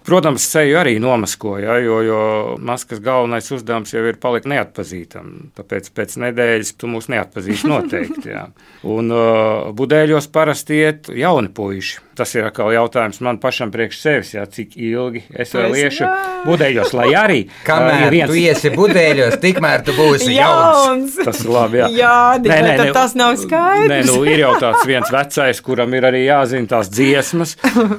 Protams, 0.08 0.46
ceļu 0.50 0.77
arī 0.81 0.96
nomaskoja, 1.01 1.75
jo, 1.84 2.00
jo 2.01 2.22
maskas 2.65 3.01
galvenais 3.05 3.51
uzdevums 3.53 3.93
jau 3.93 4.01
ir 4.10 4.17
palikt 4.22 4.50
neatpazīstamam. 4.50 5.51
Tāpēc 5.58 5.91
pēc 5.93 6.15
nedēļas 6.24 6.74
tu 6.81 6.89
mūs 6.89 7.10
neatpazīsi 7.13 7.70
noteikti. 7.70 8.31
Jā. 8.34 8.48
Un 8.89 9.13
uh, 9.13 9.70
budēļos 9.77 10.31
parasti 10.34 10.81
iet 10.81 11.12
jauni 11.13 11.53
puiši. 11.53 12.00
Tas 12.15 12.34
ir 12.36 12.44
atkal 12.50 12.74
jautājums 12.75 13.22
man 13.24 13.38
pašam 13.39 13.70
priekš 13.72 14.00
sevis, 14.03 14.34
jā, 14.36 14.44
cik 14.51 14.74
ilgi 14.75 15.22
es 15.39 15.53
vēl 15.56 15.75
iešu 15.80 16.08
budēļos, 16.46 16.91
lai 16.98 17.06
arī 17.15 17.38
uh, 17.46 17.53
Kamēr 17.65 18.13
ir 18.18 18.27
tu 18.27 18.36
iesi 18.36 18.72
budēļos, 18.75 19.38
tikmēr 19.41 19.86
tu 19.88 19.96
būsi 19.96 20.34
jauns. 20.41 21.15
Tas 21.24 21.39
ir 21.46 21.51
labi. 21.53 21.80
Jā, 21.80 21.88
Jā, 22.01 22.15
Di, 22.41 22.50
bet 22.51 22.77
tad 22.82 22.91
tas 22.98 23.15
nav 23.15 23.38
skaidrs. 23.39 23.88
Nē, 23.94 24.01
nu, 24.10 24.18
ir 24.27 24.44
jau 24.44 24.51
tāds 24.60 24.84
viens 24.89 25.12
vecais, 25.13 25.62
kuram 25.63 25.94
ir 25.98 26.10
arī 26.12 26.25
jāzina 26.25 26.68
tās 26.75 26.91
dziesmas. 26.91 27.56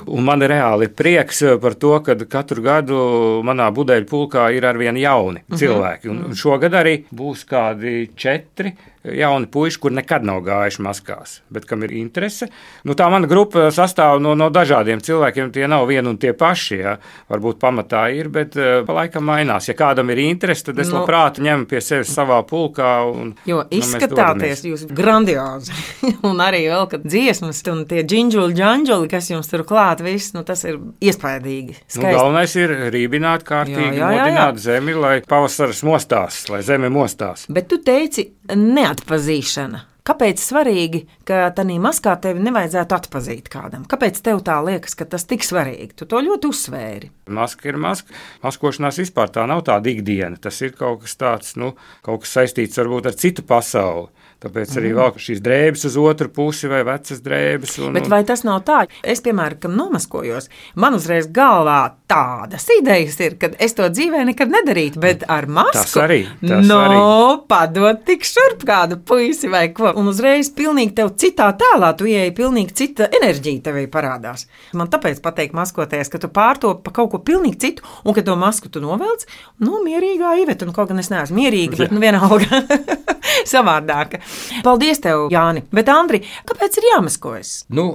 Un 0.07 0.23
man 0.29 0.45
reāli 0.45 0.91
ir 0.91 0.95
prieks 0.99 1.43
par 1.63 1.75
to, 1.81 1.95
ka 2.05 2.17
katru 2.29 2.63
gadu 2.65 3.01
manā 3.47 3.71
budeļu 3.75 4.09
pulkā 4.13 4.51
ir 4.57 4.67
arvien 4.69 4.99
jauni 5.01 5.41
Mhm. 5.49 5.59
cilvēki. 5.59 6.11
Un 6.13 6.25
un 6.29 6.35
šogad 6.39 6.73
arī 6.79 6.99
būs 7.15 7.47
kādi 7.49 8.11
četri. 8.17 8.75
Jauni 9.05 9.49
puiši, 9.51 9.79
kur 9.83 9.91
nekad 9.93 10.23
nav 10.25 10.43
gājuši 10.47 10.83
maskās, 10.87 11.41
bet 11.51 11.65
kam 11.67 11.83
ir 11.83 11.91
interese. 11.99 12.47
Nu, 12.87 12.95
tā 12.95 13.09
mana 13.11 13.27
grupa 13.27 13.69
sastāv 13.75 14.21
no, 14.23 14.37
no 14.39 14.47
dažādiem 14.55 15.01
cilvēkiem. 15.03 15.51
Tie 15.55 15.67
nav 15.67 15.89
vieni 15.91 16.07
un 16.13 16.19
tie 16.23 16.31
paši. 16.39 16.77
Ja. 16.83 16.97
Varbūt 17.33 17.59
pamatā 17.63 18.05
ir, 18.15 18.29
bet 18.33 18.55
uh, 18.59 18.85
pa 18.87 18.95
laikam 19.01 19.27
mainās. 19.27 19.67
Ja 19.69 19.75
kādam 19.79 20.11
ir 20.15 20.21
interese, 20.23 20.69
tad 20.71 20.79
es 20.79 20.91
Nu. 20.93 21.01
labprāt 21.01 21.41
ņemu 21.43 21.67
pie 21.71 21.81
sevis 21.83 22.13
savā 22.15 22.39
pulkā. 22.47 22.93
Un, 23.11 23.35
Jo 23.49 23.63
nu, 23.65 23.69
izskatāties 23.75 24.63
dodamies. 24.63 24.63
jūs 24.71 24.87
grandiozi. 24.95 25.73
un 26.31 26.39
arī 26.45 26.63
vēl, 26.71 26.87
kad 26.93 27.03
dziesmas 27.07 27.63
un 27.73 27.85
tie 27.91 28.03
džinģuli, 28.07 28.55
džanģuli, 28.59 29.09
kas 29.11 29.31
jums 29.33 29.51
tur 29.51 29.65
klāt, 29.67 30.03
viss, 30.05 30.31
nu 30.37 30.45
tas 30.47 30.63
ir 30.69 30.79
iespaidīgi. 31.03 31.75
Nu, 31.77 31.89
Skaisti. 31.97 32.15
galvenais 32.17 32.55
ir 32.61 32.75
rībināt 32.95 33.45
kārtīgi, 33.49 33.99
Jā, 33.99 33.99
jā, 33.99 34.07
jā, 34.07 34.15
jā. 34.17 34.25
modināt 34.29 34.63
zemi, 34.63 34.95
lai 34.97 35.15
pavasaris 35.29 35.83
mostās, 35.87 36.43
lai 36.53 36.63
zeme 36.67 36.91
mostās. 36.93 37.47
Bet 37.53 37.69
tu 37.71 37.79
teici, 37.83 38.29
neatpazīšana. 38.57 39.89
Kāpēc 40.03 40.41
svarīgi, 40.43 41.05
ka 41.23 41.45
tādā 41.55 41.77
maskā 41.79 42.17
tevi 42.25 42.43
nevajadzētu 42.43 42.97
atpazīt 42.97 43.47
kādam? 43.53 43.85
Kāpēc 43.87 44.17
tev 44.27 44.41
tā 44.43 44.57
liekas, 44.67 44.97
ka 44.99 45.07
tas 45.07 45.23
tik 45.31 45.47
svarīgi? 45.47 45.93
Tu 45.95 46.09
to 46.11 46.19
ļoti 46.27 46.51
uzsvēri. 46.51 47.11
Maska 47.31 47.71
ir 47.71 47.79
maska. 47.79 48.11
Maskošanās 48.43 48.99
vispār 48.99 49.31
tā 49.31 49.47
nav 49.47 49.63
tāda 49.69 49.93
ikdiena. 49.93 50.41
Tas 50.43 50.59
ir 50.67 50.75
kaut 50.75 51.05
kas 51.05 51.15
tāds, 51.21 51.55
nu, 51.55 51.77
kaut 52.03 52.25
kas 52.25 52.35
saistīts 52.35 52.83
varbūt 52.83 53.13
ar 53.13 53.19
citu 53.23 53.47
pasauli. 53.47 54.11
Tāpēc 54.43 54.73
arī 54.81 54.91
vēl 54.97 55.13
šīs 55.23 55.41
drēbes 55.45 55.85
uz 55.87 55.97
otru 56.03 56.29
pusi 56.35 56.67
vai 56.71 56.83
vecas 56.87 57.21
drēbes. 57.23 57.77
Un, 57.79 57.93
Mhm. 57.93 57.95
Bet 58.01 58.09
vai 58.11 58.23
tas 58.25 58.43
nav 58.45 58.63
tā? 58.67 58.87
Es, 59.03 59.21
piemēram, 59.23 59.71
nomaskojos, 59.77 60.49
man 60.75 60.95
uzreiz 60.95 61.29
galvā 61.31 61.93
tādas 62.11 62.67
idejas 62.79 63.19
ir, 63.21 63.37
ka 63.39 63.51
es 63.59 63.73
to 63.75 63.83
dzīvē 63.89 64.25
nekad 64.27 64.51
nedarītu, 64.51 64.99
bet 65.01 65.23
ar 65.29 65.47
masku 65.47 65.73
Tas 65.79 65.95
arī, 65.97 66.27
tas 66.41 66.67
no, 66.67 66.79
arī. 66.83 67.47
padot 67.49 68.03
tik 68.05 68.25
šurp 68.27 68.65
kādu 68.69 68.99
puisi 69.05 69.49
vai 69.49 69.69
ko. 69.73 69.93
Un 69.97 70.09
uzreiz 70.09 70.51
pilnīgi 70.53 70.95
tev 70.95 71.15
citā 71.17 71.53
tēlā, 71.57 71.93
tu 71.97 72.05
ieeji 72.05 72.35
pilnīgi 72.35 72.73
cita 72.75 73.09
enerģija 73.09 73.63
tevī 73.63 73.87
parādās. 73.87 74.47
Man 74.75 74.89
tāpēc 74.89 75.21
patīk 75.23 75.53
maskoties, 75.57 76.09
ka 76.11 76.19
tu 76.19 76.29
pārto 76.29 76.75
pa 76.83 76.91
kaut 76.91 77.11
ko 77.13 77.19
pilnīgi 77.19 77.59
citu, 77.59 77.83
un 78.05 78.15
ka 78.15 78.23
to 78.23 78.35
masku 78.37 78.69
tu 78.69 78.81
novelc, 78.81 79.25
nu, 79.61 79.79
mierīgā 79.85 80.35
iveta, 80.43 80.67
nu, 80.67 80.73
kaut 80.73 80.89
gan 80.89 80.99
es 80.99 81.09
neesmu 81.11 81.37
mierīga, 81.39 81.77
bet, 81.79 81.93
nu, 81.93 82.01
vienalga 82.01 82.63
savādāka. 83.53 84.21
Paldies 84.65 85.03
tev, 85.03 85.29
Jāni. 85.33 85.65
Bet, 85.75 85.91
Andri, 85.93 86.23
kāpēc 86.49 86.81
ir 86.81 86.89
jāmaskojas? 86.93 87.53
Nu, 87.75 87.95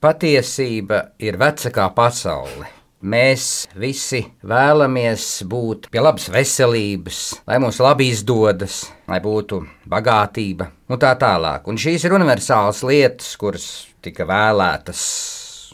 patiesība 0.00 1.10
ir 1.22 1.40
vecākā 1.40 1.88
pasaule. 1.96 2.68
Mēs 3.00 3.44
visi 3.80 4.18
vēlamies 4.44 5.22
būt 5.48 5.86
pie 5.88 6.02
labas 6.02 6.26
veselības, 6.28 7.20
lai 7.48 7.56
mums 7.62 7.78
labi 7.80 8.10
izdodas, 8.12 8.82
lai 9.08 9.22
būtu 9.24 9.62
bagātība 9.88 10.66
un 10.92 11.00
tā 11.00 11.14
tālāk. 11.16 11.64
Un 11.72 11.80
šīs 11.80 12.04
ir 12.04 12.16
universālas 12.18 12.82
lietas, 12.84 13.32
kuras 13.40 13.70
tika 14.04 14.28
vēlētas 14.28 15.04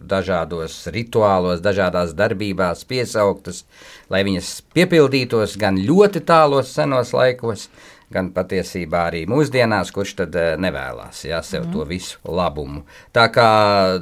dažādos 0.07 0.79
rituālos, 0.95 1.63
dažādās 1.65 2.15
darbībās 2.15 2.85
piesauktas, 2.87 3.65
lai 4.13 4.23
viņas 4.27 4.53
piepildītos 4.77 5.57
gan 5.59 5.83
ļoti 5.83 6.23
tālos 6.29 6.71
senos 6.77 7.11
laikos, 7.17 7.67
gan 8.13 8.31
patiesībā 8.35 9.07
arī 9.11 9.25
mūsdienās, 9.31 9.93
kurš 9.95 10.17
tad 10.23 10.37
eh, 10.39 10.53
nevēlas 10.63 11.25
jā, 11.27 11.41
sev 11.45 11.67
mm. 11.67 11.73
to 11.75 11.87
visu 11.89 12.21
labumu. 12.39 12.85
Tā 13.15 13.29
kā 13.35 13.49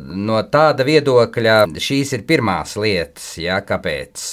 no 0.05 0.43
tāda 0.53 0.87
viedokļa 0.87 1.59
šīs 1.81 2.17
ir 2.19 2.27
pirmās 2.29 2.77
lietas, 2.81 3.35
jā, 3.41 3.61
kāpēc 3.65 4.27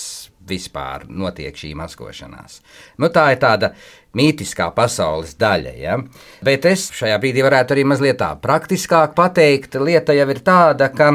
vispār 0.52 1.06
notiek 1.08 1.56
šī 1.56 1.72
maskošanās. 1.80 2.60
Nu, 3.00 3.12
tā 3.14 3.30
ir 3.32 3.40
tāda 3.42 3.72
mītiskā 4.18 4.68
pasaules 4.76 5.36
daļa. 5.40 5.74
Ja? 5.80 5.98
Bet 6.44 6.68
es 6.68 6.90
šajā 6.98 7.20
brīdī 7.22 7.46
varētu 7.46 7.76
arī 7.76 7.86
mazliet 7.88 8.20
tā 8.20 8.34
praktiskāk 8.42 9.16
pateikt. 9.16 9.80
Lieta 9.80 10.16
jau 10.18 10.28
ir 10.34 10.42
tāda, 10.44 10.92
ka 10.92 11.14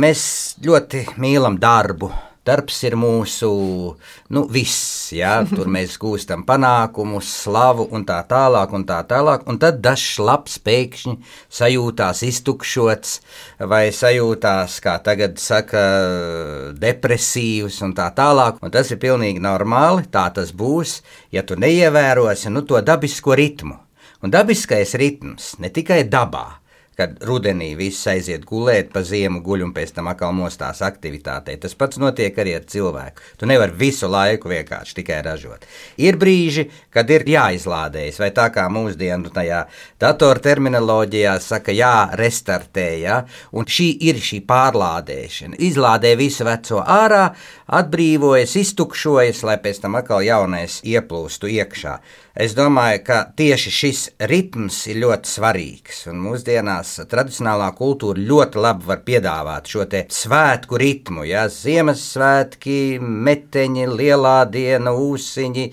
mēs 0.00 0.24
ļoti 0.64 1.06
mīlam 1.22 1.60
darbu 1.62 2.10
Darbs 2.44 2.82
ir 2.84 2.92
mūsu 3.00 3.48
nu, 4.36 4.42
viss, 4.52 5.12
jā, 5.16 5.38
tur 5.56 5.70
mēs 5.72 5.94
gūstam 6.00 6.42
panākumus, 6.44 7.30
slavu 7.44 7.86
un 7.96 8.04
tā 8.04 8.18
tālāk. 8.28 8.74
Un 8.76 8.84
tā 8.88 8.98
tālāk 9.08 9.46
un 9.48 9.60
tad 9.62 9.80
dažs 9.84 10.18
labs 10.20 10.58
pēkšņi 10.64 11.14
sajūtās 11.48 12.20
iztukšots 12.28 13.14
vai 13.70 13.86
sajūtās, 13.96 14.76
kā 14.84 14.98
tagad 15.06 15.40
saka, 15.40 15.84
depresīvs 16.80 17.80
un 17.86 17.96
tā 17.96 18.10
tālāk. 18.16 18.60
Un 18.60 18.74
tas 18.74 18.92
ir 18.92 19.00
pilnīgi 19.00 19.40
normāli, 19.44 20.04
tā 20.12 20.26
tas 20.36 20.52
būs, 20.52 20.98
ja 21.32 21.46
tu 21.48 21.56
neievērosi 21.56 22.52
nu, 22.52 22.66
to 22.68 22.80
dabisko 22.84 23.38
ritmu. 23.40 23.80
Un 24.24 24.32
dabiskais 24.32 24.94
ritms 25.00 25.54
ne 25.60 25.68
tikai 25.72 26.02
dabā, 26.08 26.46
kad 26.98 27.16
rudenī 27.26 27.72
viss 27.78 28.06
aiziet 28.10 28.44
gulēt, 28.48 28.90
pa 28.94 29.02
ziemu 29.06 29.42
guļ 29.44 29.66
un 29.66 29.72
pēc 29.76 29.94
tam 29.96 30.10
atkal 30.12 30.34
mostās 30.36 30.82
aktivitātei. 30.84 31.56
Tas 31.62 31.76
pats 31.78 32.00
notiek 32.02 32.36
arī 32.38 32.56
ar 32.58 32.66
cilvēku. 32.70 33.24
Tu 33.40 33.48
nevari 33.50 33.76
visu 33.78 34.10
laiku 34.10 34.52
vienkārši 34.52 34.98
tikai 35.00 35.20
ražot. 35.26 35.66
Ir 36.00 36.18
brīži, 36.20 36.68
kad 36.94 37.10
ir 37.10 37.26
jāizlādējas, 37.28 38.20
vai 38.22 38.30
tā 38.36 38.48
kā 38.54 38.66
mūsdienu 38.72 39.32
tajā 39.34 39.64
datorterminoloģijā 40.02 41.36
saka, 41.42 41.74
jārestartē, 41.74 42.88
ja? 43.02 43.20
un 43.52 43.66
šī 43.66 43.88
ir 44.08 44.20
šī 44.22 44.42
pārlādēšana. 44.48 45.60
Izlādē 45.64 46.14
visu 46.20 46.46
veco 46.46 46.82
ārā, 46.82 47.24
atbrīvojas, 47.66 48.58
iztukšojas, 48.60 49.42
lai 49.46 49.58
pēc 49.62 49.82
tam 49.84 49.98
atkal 50.00 50.22
jaunais 50.26 50.80
ieplūstu 50.84 51.50
iekšā. 51.58 51.98
Es 52.34 52.50
domāju, 52.58 52.98
ka 53.06 53.16
tieši 53.38 53.70
šis 53.70 53.98
ritms 54.26 54.80
ir 54.90 54.98
ļoti 55.04 55.30
svarīgs. 55.30 56.00
Un 56.10 56.18
mūsdienās 56.18 56.83
tradicionālā 57.10 57.70
kultūra 57.78 58.20
ļoti 58.20 58.60
labi 58.60 58.88
var 58.88 59.00
piedāvāt 59.06 59.70
šo 59.70 59.86
svētku 60.14 60.78
ritmu. 60.80 61.24
Ja? 61.28 61.46
Ziemassvētki, 61.48 62.98
meteņi, 63.00 63.86
lielā 63.90 64.36
diena, 64.50 64.92
ūsiņi, 64.92 65.66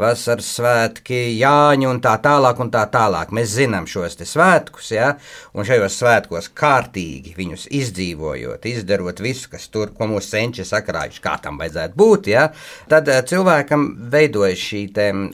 vasaras 0.00 0.48
svētki, 0.58 1.20
jāņi 1.38 1.88
un 1.90 2.02
tā 2.04 2.16
tālāk. 2.24 2.60
Un 2.62 2.72
tā 2.72 2.86
tālāk. 2.92 3.32
Mēs 3.36 3.54
zinām 3.58 3.86
šos 3.90 4.18
svētkus, 4.26 4.90
ja? 4.94 5.12
un 5.54 5.66
šajos 5.66 5.98
svētkos 6.00 6.50
kārtīgi 6.56 7.34
viņus 7.36 7.68
izdzīvojot, 7.76 8.66
izdarot 8.70 9.20
visu, 9.24 9.50
kas 9.52 9.68
tur, 9.72 9.92
ko 9.96 10.08
mūsu 10.10 10.32
senči 10.34 10.66
sakrājuši, 10.66 11.22
kā 11.24 11.36
tam 11.42 11.60
vajadzētu 11.60 11.98
būt, 11.98 12.30
ja? 12.32 12.48
tad 12.90 13.08
eh, 13.12 13.22
cilvēkam 13.26 13.88
veidojas 14.12 14.62
šī 14.62 14.82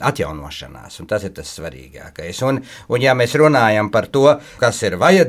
atjaunošanās, 0.03 0.99
un 1.01 1.09
tas 1.09 1.25
ir 1.27 1.33
tas 1.35 1.51
svarīgākais. 1.57 2.41
Un, 2.47 2.59
un 2.91 3.03
ja 3.03 3.15
mēs 3.17 3.35
runājam 3.39 3.91
par 3.93 4.09
to, 4.13 4.25
kas 4.61 4.81
ir 4.85 4.97
vajadzīgs 5.01 5.22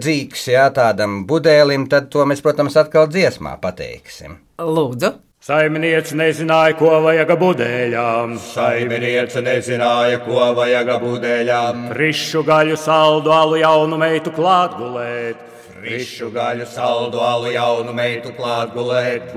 jā, 0.50 0.64
tādam 0.74 1.22
budēlim, 1.28 1.86
tad 1.90 2.10
to 2.10 2.24
mēs, 2.28 2.42
protams, 2.44 2.76
atkal 2.80 3.06
dziesmā 3.10 3.56
pateiksim. 3.62 4.40
Lūdzu! 4.58 5.14
Saimniece 5.44 6.16
nezināja, 6.16 6.72
ko 6.78 6.88
vajag 7.04 7.34
budēļām. 7.36 8.38
Saimniece 8.40 9.42
nezināja, 9.44 10.22
ko 10.24 10.46
vajag 10.56 10.88
budēļām. 11.02 11.82
Frišu 11.90 12.40
gaļu, 12.48 12.78
saldu, 12.80 13.28
alu 13.28 13.58
jaunu 13.60 13.98
meitu 14.00 14.32
klāt 14.32 14.78
gulēt. 14.80 15.42
Frišu 15.82 16.30
gaļu, 16.32 16.64
saldu, 16.64 17.20
alu 17.20 17.52
jaunu 17.52 17.92
meitu 17.92 18.32
klāt 18.38 18.72
gulēt. 18.72 19.36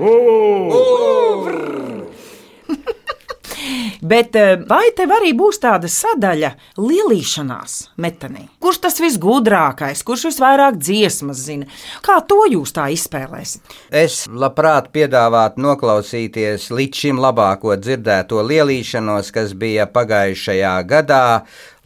Bet 4.00 4.36
eh, 4.38 4.56
vai 4.68 4.90
tev 4.96 5.12
arī 5.16 5.32
būs 5.36 5.60
tāda 5.62 5.90
sadaļa 5.90 6.52
lielīšanās 6.78 7.78
metenī? 7.98 8.46
Kurš 8.62 8.82
tas 8.86 9.00
visgudrākais, 9.02 10.04
kurš 10.06 10.28
visvairāk 10.30 10.78
dziesmas 10.78 11.40
zina? 11.48 11.68
Kā 12.04 12.20
to 12.28 12.44
jūs 12.50 12.74
tā 12.76 12.88
izspēlēsiet? 12.94 13.78
Es 13.90 14.20
labprāt 14.30 14.92
piedāvātu 14.94 15.64
noklausīties 15.64 16.70
līdz 16.74 17.02
šim 17.04 17.22
labāko 17.22 17.74
dzirdēto 17.78 18.44
lielīšanos, 18.46 19.32
kas 19.34 19.56
bija 19.58 19.88
pagājušajā 19.90 20.76
gadā 20.88 21.24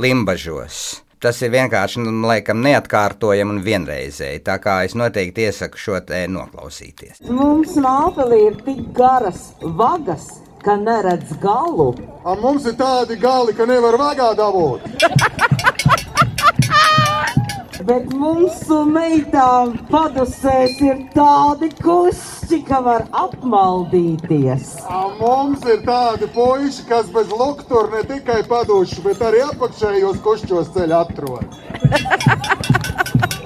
Limbažos. 0.03 1.03
Tas 1.22 1.38
ir 1.46 1.53
vienkārši, 1.55 2.01
nu, 2.03 2.12
laikam, 2.27 2.59
neatkārtojami 2.64 3.55
un 3.55 3.61
vienreizēji. 3.62 4.40
Tā 4.42 4.57
kā 4.62 4.81
es 4.83 4.96
noteikti 4.98 5.44
iesaku 5.46 5.79
šo 5.79 6.01
te 6.03 6.25
noklausīties. 6.27 7.20
Mums 7.31 7.77
nāpelī 7.79 8.40
ir 8.48 8.57
tik 8.66 8.81
garas 8.96 9.53
vagas, 9.79 10.27
ka 10.62 10.77
neredz 10.77 11.33
galu. 11.42 11.94
A 12.25 12.35
mums 12.38 12.66
ir 12.70 12.77
tādi 12.79 13.18
gali, 13.20 13.55
ka 13.57 13.66
nevar 13.66 13.98
vagā 13.98 14.31
dabūt. 14.38 14.87
Bet 17.83 18.12
mūsu 18.14 18.85
meitām 18.87 19.72
padusēs 19.88 20.79
ir 20.87 21.01
tādi 21.16 21.72
kušķi, 21.81 22.61
ka 22.68 22.79
var 22.87 23.09
apmaldīties. 23.25 24.77
A 24.87 25.03
mums 25.18 25.66
ir 25.66 25.83
tādi 25.88 26.31
puiši, 26.37 26.87
kas 26.87 27.11
bez 27.11 27.35
luktura 27.35 27.90
ne 27.96 28.07
tikai 28.14 28.44
paduši, 28.46 29.03
bet 29.09 29.27
arī 29.27 29.42
apakšējos 29.51 30.22
kušķos 30.22 30.75
ceļu 30.79 30.98
atrod. 31.03 31.46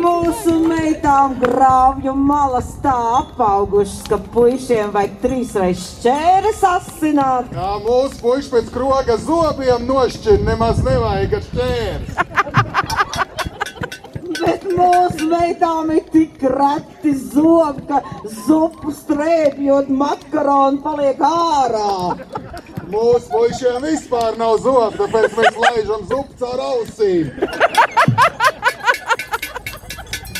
Mūsu 0.00 0.54
meitām 0.64 1.34
grāvju 1.40 2.12
malas 2.16 2.70
tā 2.80 2.94
apaugušas, 3.18 4.06
ka 4.08 4.16
puišiem 4.32 4.92
vajag 4.94 5.18
trīs 5.20 5.50
reizes 5.60 5.98
šķēres 5.98 6.62
asināt. 6.70 7.50
Kā 7.52 7.74
mūsu 7.84 8.20
puiši 8.22 8.52
pēc 8.54 8.70
kroga 8.72 9.18
zobiem 9.20 9.84
nošķir, 9.88 10.40
nemaz 10.46 10.80
nevajag 10.86 11.36
šķēres. 11.48 12.20
Bet 14.40 14.64
mūsu 14.64 15.26
meitām 15.28 15.90
ir 15.92 16.04
tik 16.14 16.40
reti 16.48 17.12
zobi, 17.20 17.84
ka 17.90 18.00
zupu 18.46 18.94
strēpjot 18.96 19.90
makaronu 19.92 20.80
paliek 20.84 21.20
ārā. 21.28 22.16
Mūsu 22.90 23.28
puišiem 23.34 23.84
vispār 23.84 24.40
nav 24.40 24.56
zobi, 24.64 24.96
tāpēc 25.02 25.36
mēs 25.36 25.60
laižam 25.66 26.08
zupu 26.08 26.40
caur 26.40 26.64
ausīm 26.70 27.89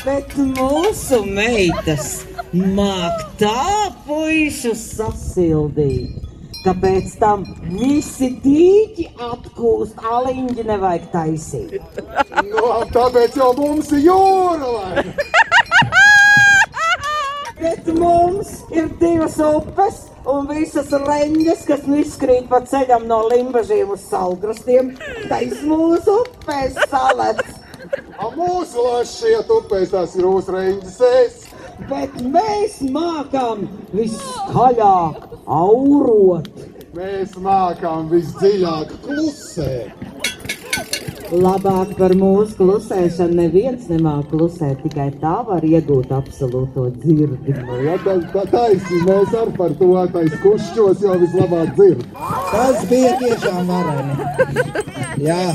bet 0.05 0.33
mūsu 0.37 1.21
meitas 1.27 2.21
māk 2.53 3.23
tā 3.39 3.91
puišu 4.07 4.73
sasildīt. 4.77 6.17
Ka 6.61 6.75
pēc 6.77 7.15
tam 7.17 7.43
visi 7.71 8.27
tīķi 8.43 9.07
atkūst, 9.25 10.01
aliņģi 10.05 10.65
nevajag 10.67 11.07
taisīt. 11.13 12.01
No, 12.51 12.83
tāpēc 12.93 13.37
jau 13.39 13.49
mums 13.57 13.89
ir 13.97 14.03
jūra! 14.05 15.05
Bet 17.61 17.89
mums 17.93 18.53
ir 18.73 18.87
divas 19.01 19.39
upes 19.41 19.97
un 20.29 20.47
visas 20.49 20.93
leņķes, 20.93 21.65
kas 21.69 21.89
izkrīt 22.03 22.47
pa 22.49 22.61
ceļam 22.69 23.09
no 23.09 23.23
limbažiem 23.29 23.93
uz 23.93 24.05
salgrastiem. 24.09 24.95
Tais 25.29 25.61
mūsu 25.65 26.21
upes 26.23 26.77
salets. 26.93 27.60
A 28.21 28.27
mūsu 28.37 28.83
lašiet 28.85 29.49
upēs 29.49 29.89
tās 29.89 30.11
ir 30.19 30.27
uzreiņas 30.29 30.97
es. 31.07 31.37
Bet 31.89 32.19
mēs 32.21 32.75
mākam 32.93 33.63
viskaļāk 33.95 35.23
aurot. 35.49 36.51
Mēs 36.93 37.33
mākam 37.41 38.11
visdziļāk 38.11 38.93
klusēt. 39.07 40.05
Labāk 41.31 41.95
par 41.97 42.13
mūsu 42.19 42.59
klusēšanu 42.59 43.39
neviens 43.39 43.89
nemāk 43.89 44.29
klusēt, 44.29 44.83
tikai 44.83 45.09
tā 45.23 45.37
var 45.47 45.65
iegūt 45.65 46.11
absolūto 46.13 46.89
dzirdi. 46.99 47.55
Nu, 47.57 47.81
ja 47.87 47.97
tā, 48.05 48.19
tā 48.35 48.43
taisi, 48.51 49.01
mēs 49.07 49.33
ar 49.39 49.53
par 49.57 49.73
to 49.79 49.93
tais 50.13 50.35
kušķos 50.43 51.05
jau 51.07 51.17
vislabāk 51.23 51.71
dzird. 51.79 52.03
Tas 52.51 52.83
bija 52.91 53.15
tiešām 53.23 53.71
varani. 53.71 54.75
Jā. 55.23 55.45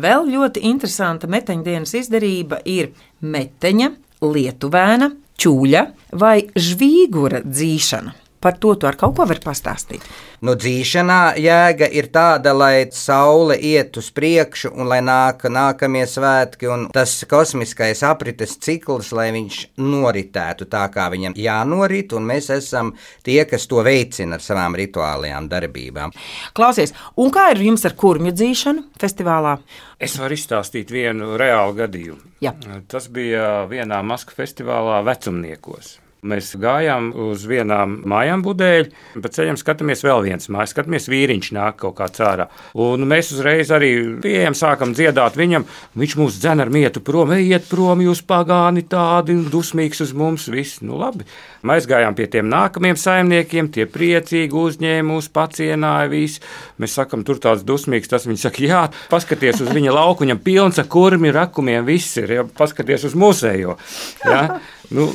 Vēl 0.00 0.28
ļoti 0.32 0.62
interesanta 0.70 1.28
meteņdienas 1.30 1.92
izdarība 1.98 2.60
ir 2.64 2.92
meteņa, 3.20 3.90
lietuvēna, 4.24 5.10
čūļa 5.40 5.84
vai 6.20 6.36
žvīgura 6.56 7.42
dzīšana. 7.46 8.14
Par 8.40 8.56
to 8.56 8.72
tu 8.74 8.88
ar 8.88 8.96
kaut 8.96 9.18
ko 9.18 9.26
vari 9.28 9.42
pastāstīt. 9.44 10.04
Nu, 10.40 10.54
dzīšanā 10.56 11.34
jēga 11.36 11.90
ir 11.92 12.06
tāda, 12.08 12.54
lai 12.56 12.86
saule 12.96 13.58
iet 13.60 13.98
uz 14.00 14.08
priekšu 14.16 14.70
un 14.72 14.88
lai 14.88 15.02
nāk 15.04 15.44
nākamie 15.52 16.06
svētki, 16.08 16.70
un 16.72 16.86
tas 16.94 17.18
kosmiskais 17.28 18.00
aprites 18.08 18.56
cikls, 18.64 19.12
lai 19.12 19.28
viņš 19.36 19.60
noritētu 19.84 20.70
tā, 20.72 20.86
kā 20.94 21.10
viņam 21.12 21.36
jānorit, 21.36 22.16
un 22.16 22.32
mēs 22.32 22.48
esam 22.56 22.94
tie, 23.26 23.42
kas 23.44 23.68
to 23.68 23.84
veicina 23.84 24.40
ar 24.40 24.46
savām 24.46 24.78
rituālajām 24.80 25.52
darbībām. 25.52 26.16
Klausies, 26.56 26.96
un 27.20 27.28
kā 27.36 27.50
ir 27.52 27.60
jums 27.68 27.84
ar 27.84 27.98
kurmju 28.00 28.32
dzīšanu 28.32 28.88
festivālā? 29.00 29.58
Es 30.00 30.16
varu 30.16 30.40
izstāstīt 30.40 30.88
vienu 30.88 31.34
reālu 31.36 31.76
gadījumu. 31.82 32.36
Jā. 32.40 32.56
Tas 32.88 33.12
bija 33.12 33.66
vienā 33.68 34.00
Maskavas 34.00 34.40
festivālā 34.40 35.02
vecumniekos. 35.04 35.98
Mēs 36.20 36.50
gājām 36.60 37.06
uz 37.16 37.46
vienām 37.48 37.94
mājām, 38.10 38.42
budēļi, 38.44 38.90
pa 39.24 39.30
ceļam 39.32 39.56
skatāmies 39.56 40.02
vēl 40.04 40.26
viens 40.26 40.50
mājas, 40.52 40.74
skatāmies 40.74 41.08
vīriņš 41.08 41.48
nāk 41.56 41.78
kaut 41.80 41.96
kāds 41.96 42.20
ārā. 42.20 42.46
Un 42.76 43.06
mēs 43.08 43.30
uzreiz 43.32 43.72
arī 43.72 43.92
pieejam, 44.20 44.56
sākam 44.58 44.92
dziedāt 44.92 45.38
viņam, 45.40 45.64
viņš 45.96 46.16
mūs 46.20 46.36
dzen 46.42 46.60
ar 46.60 46.72
mietu 46.74 47.00
prom, 47.00 47.32
ejiet 47.38 47.70
prom, 47.70 48.04
jūs 48.04 48.20
pagāni 48.28 48.84
tādi 48.84 49.38
dusmīgs 49.48 50.04
uz 50.04 50.12
mums, 50.12 50.50
viss, 50.52 50.82
nu 50.84 51.00
labi. 51.00 51.24
Mēs 51.66 51.84
gājām 51.88 52.14
pie 52.16 52.24
tiem 52.32 52.48
nākamajiem 52.48 52.96
saimniekiem, 52.96 53.68
tie 53.74 53.84
priecīgi 53.90 54.56
uzņēma 54.56 55.06
mūs, 55.10 55.28
pacienāja 55.34 56.08
visu. 56.12 56.40
Mēs 56.80 56.94
sakam, 56.96 57.24
tur 57.26 57.40
tāds 57.42 57.66
dusmīgs, 57.68 58.08
tas 58.08 58.24
viņi 58.28 58.40
saka, 58.40 58.64
jā, 58.64 58.84
paskaties 59.12 59.60
uz 59.66 59.72
viņa 59.76 59.92
lauku, 59.96 60.24
viņam 60.24 60.40
pilns 60.44 60.80
ar 60.80 60.88
kurmi, 60.90 61.32
rakumiem, 61.34 61.84
viss 61.88 62.16
ir, 62.20 62.32
ja, 62.38 62.46
paskaties 62.46 63.10
uz 63.10 63.18
mūsējo. 63.18 63.76
Ja? 64.24 64.60
Nu, 64.90 65.10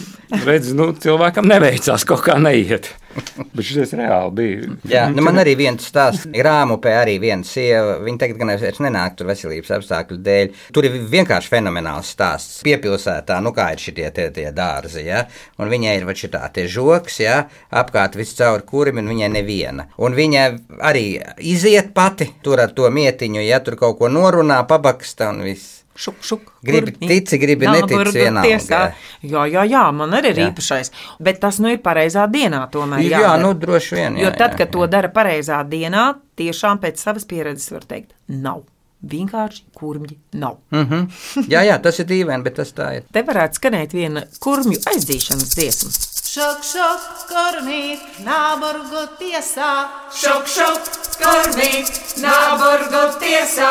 redz, 0.45 0.69
nu, 0.77 0.91
cilvēkam 1.01 1.49
neveicās 1.49 2.05
kaut 2.07 2.23
kā 2.27 2.37
neiet. 2.41 2.93
Bet 3.55 3.65
šis 3.65 3.93
reāli 3.95 4.31
bija. 4.35 4.71
Jā, 4.89 5.03
nu 5.13 5.23
man 5.25 5.39
arī 5.41 5.55
viens 5.59 5.85
stāsts. 5.87 6.27
Grāmupē 6.35 6.95
arī 6.99 7.15
viena 7.21 7.47
sieva, 7.47 7.97
viņa 8.03 8.21
tagad 8.21 8.41
gan 8.41 8.51
vairs 8.53 8.81
nenāk 8.83 9.15
tur 9.17 9.29
veselības 9.29 9.71
apstākļu 9.77 10.17
dēļ. 10.25 10.51
Tur 10.75 10.87
ir 10.87 10.97
vienkārši 11.13 11.51
fenomenāls 11.53 12.11
stāsts. 12.15 12.59
Piepilsētā, 12.65 13.39
nu 13.43 13.53
kā 13.55 13.69
ir 13.75 13.83
šitie 13.83 14.09
tie, 14.15 14.27
tie 14.35 14.49
dārzi, 14.55 15.05
ja? 15.07 15.25
un 15.61 15.71
viņai 15.71 15.95
ir 15.99 16.11
šitā 16.15 16.43
tie 16.55 16.67
žoks, 16.71 17.21
ja? 17.23 17.45
apkārt 17.71 18.17
viss 18.19 18.37
caur 18.37 18.65
kurim, 18.67 18.99
un 19.01 19.11
viņai 19.13 19.31
neviena. 19.37 19.89
Un 20.01 20.17
viņa 20.17 20.45
arī 20.85 21.07
iziet 21.39 21.93
pati 21.95 22.29
tur 22.43 22.63
ar 22.63 22.75
to 22.75 22.89
mietiņu, 22.91 23.41
ja 23.45 23.61
tur 23.63 23.79
kaut 23.79 23.99
ko 24.01 24.11
norunā, 24.11 24.61
pabaksta 24.69 25.31
un 25.33 25.43
viss. 25.47 25.84
Šuk, 25.95 26.15
šuk, 26.21 26.41
Gribi 26.61 26.91
kurmi. 26.91 27.07
tici, 27.07 27.37
gribi 27.39 27.67
netici 27.67 28.17
vienalga. 28.17 28.79
Jā, 29.23 29.45
jā, 29.47 29.63
jā, 29.63 29.83
man 29.95 30.11
arī 30.17 30.33
ir 30.33 30.41
Jā. 30.41 30.47
īpašais. 30.51 30.91
Bet 31.23 31.39
tas 31.39 31.59
nu 31.63 31.71
ir 31.71 31.79
pareizā 31.79 32.25
dienā 32.27 32.65
tomēr. 32.71 32.99
Jā, 33.05 33.21
jādara. 33.23 33.41
nu 33.41 33.53
droši 33.53 33.95
vien. 33.95 34.17
Jo 34.19 34.27
jā, 34.27 34.37
tad, 34.37 34.51
jā, 34.51 34.57
kad 34.57 34.73
to 34.75 34.87
dara 34.91 35.07
pareizā 35.09 35.61
dienā, 35.63 36.09
tiešām 36.35 36.81
pēc 36.83 36.99
savas 36.99 37.23
pieredzes 37.29 37.71
var 37.71 37.87
teikt, 37.87 38.11
nav. 38.27 38.65
Vienkārši 39.05 39.63
kurmļi 39.77 40.17
nav. 40.33 40.57
Mm 40.71 40.85
-hmm. 40.89 41.47
jā, 41.53 41.61
jā, 41.63 41.79
tas 41.81 41.99
ir 41.99 42.05
dīvaini, 42.09 42.43
bet 42.43 42.55
tas 42.55 42.73
tā 42.73 42.95
ir. 42.97 43.03
Te 43.13 43.23
varētu 43.23 43.59
skanēt 43.59 43.93
viena 43.93 44.23
kurmju 44.39 44.79
aizdzīšanas 44.91 45.55
dziesma. 45.55 45.91
Šok, 46.35 46.65
šok, 46.67 47.03
kormīt, 47.29 48.01
nāburgu 48.25 49.05
tiesā. 49.15 49.69
Šok, 50.11 50.49
šok, 50.51 50.89
kormīt, 51.21 51.93
nāburgu 52.19 53.03
tiesā, 53.21 53.69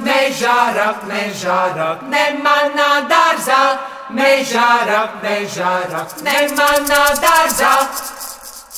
mežārāk, 0.00 1.02
mežārāk, 1.10 2.06
ne 2.08 2.24
manā 2.40 2.88
dārzā, 3.10 3.60
mežārāk, 4.16 5.20
mežārāk, 5.26 6.16
ne 6.24 6.40
manā 6.56 7.04
dārzā. 7.20 7.74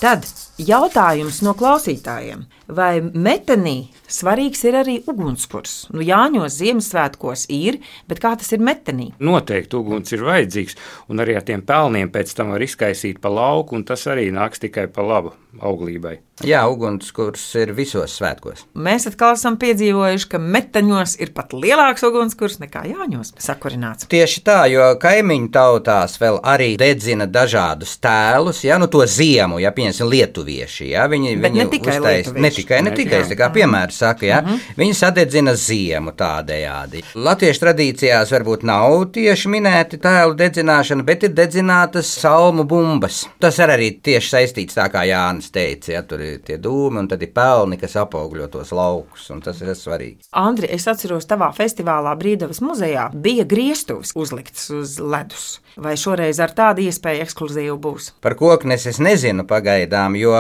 Tad 0.01 0.27
jautājums 0.59 1.39
no 1.47 1.55
klausītājiem. 1.63 2.43
Vai 2.69 3.01
metenī 3.01 3.89
svarīgs 4.13 4.61
ir 4.69 4.77
arī 4.83 4.99
ugunskurs? 5.09 5.87
Nu, 5.95 6.03
Jāņos 6.05 6.59
Ziemassvētkos 6.61 7.47
ir, 7.49 7.79
bet 8.11 8.21
kā 8.21 8.35
tas 8.37 8.53
ir 8.53 8.61
metenī? 8.61 9.11
Noteikti 9.25 9.79
uguns 9.81 10.13
ir 10.13 10.21
vajadzīgs, 10.29 10.77
un 11.09 11.25
arī 11.25 11.39
ar 11.41 11.47
tiem 11.49 11.65
pelniem 11.65 12.13
pēc 12.13 12.35
tam 12.37 12.53
var 12.53 12.61
izkaisīt 12.67 13.23
pa 13.25 13.33
lauku, 13.33 13.79
un 13.81 13.85
tas 13.89 14.05
arī 14.13 14.29
nāks 14.37 14.61
tikai 14.61 14.85
pa 14.93 15.01
labu 15.01 15.33
auglībai. 15.65 16.19
Jā, 16.47 16.61
ugunskurs 16.71 17.43
ir 17.59 17.73
visos 17.75 18.13
svētkos. 18.21 18.61
Mēs 18.79 19.09
atkal 19.11 19.33
esam 19.35 19.57
piedzīvojuši, 19.59 20.29
ka 20.31 20.39
meteņos 20.39 21.17
ir 21.25 21.33
pat 21.35 21.51
lielāks 21.57 22.05
ugunskurs 22.07 22.61
nekā 22.63 22.85
Jāņos 22.93 23.33
sakurināts. 23.43 24.07
Tieši 24.13 24.45
tā, 24.47 24.59
jo 24.71 24.85
kaimiņu 25.03 25.49
tautās 25.57 26.15
vēl 26.21 26.39
arī 26.47 26.77
dedzina 26.79 27.27
dažādus 27.27 27.97
tēlus, 28.05 28.61
ja 28.69 28.77
nu 28.79 28.87
to 28.93 29.03
ziemu, 29.11 29.59
ja 29.65 29.73
pieņemsim 29.75 30.13
lietuvieši, 30.13 30.93
ja 30.93 31.09
viņi, 31.11 31.35
Bet 31.41 31.51
viņi 31.57 31.65
ne 31.65 31.67
tikai 31.75 31.97
uztais- 31.97 32.29
lietuvieši. 32.29 32.45
ne 32.47 32.53
tikai, 32.59 32.83
ne 32.87 32.93
tikai, 32.97 33.23
es 33.25 33.31
tā 33.33 33.39
kā 33.39 33.49
piemēru 33.55 33.95
saku, 33.95 34.29
ja, 34.29 34.41
Mhm. 34.43 34.59
viņi 34.79 34.95
sadedzina 34.99 35.55
ziemu 35.59 36.13
tādējādi. 36.19 37.03
Latviešu 37.15 37.63
tradīcijās 37.65 38.33
varbūt 38.35 38.63
nav 38.69 39.07
tieši 39.15 39.49
minēti 39.53 39.99
tēlu 40.03 40.37
dedzināšana, 40.39 41.05
bet 41.05 41.25
ir 41.25 41.31
dedzinātas 41.37 42.11
salmu 42.21 42.65
bumbas. 42.69 43.25
Tas 43.41 43.59
ir 43.59 43.69
arī 43.75 43.91
tieši 44.03 44.29
saistīts 44.35 44.75
tā 44.79 44.89
kā 44.93 45.05
Jānis 45.09 45.51
teica, 45.55 45.93
ja 45.93 46.03
tur 46.03 46.21
ir 46.21 46.39
tie 46.45 46.59
dūmi 46.59 46.99
un 46.99 47.09
tad 47.09 47.23
ir 47.23 47.33
pelni, 47.35 47.79
kas 47.81 47.95
apaugļo 47.97 48.49
tos 48.51 48.71
laukus, 48.73 49.31
un 49.31 49.41
tas 49.41 49.61
ir 49.61 49.75
svarīgi. 49.75 50.29
Andri, 50.33 50.69
es 50.71 50.87
atceros, 50.87 51.27
tavā 51.27 51.51
festivālā 51.55 52.15
Brīdavas 52.19 52.61
muzejā 52.61 53.11
bija 53.15 53.45
grieztuvs 53.45 54.13
uzlikts 54.15 54.71
uz 54.71 54.99
ledus. 54.99 55.59
Vai 55.79 55.95
šoreiz 55.95 56.41
ar 56.43 56.51
tādu 56.51 56.83
iespēju 56.89 57.23
ekskluzīvu 57.23 57.77
būs? 57.79 58.11
Par 58.21 58.35
koknes 58.35 58.87
es 58.87 58.99
nezinu 58.99 59.45
pagaidām, 59.47 60.17
jo 60.19 60.33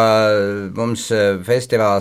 mums 0.74 1.10
eh, 1.14 1.36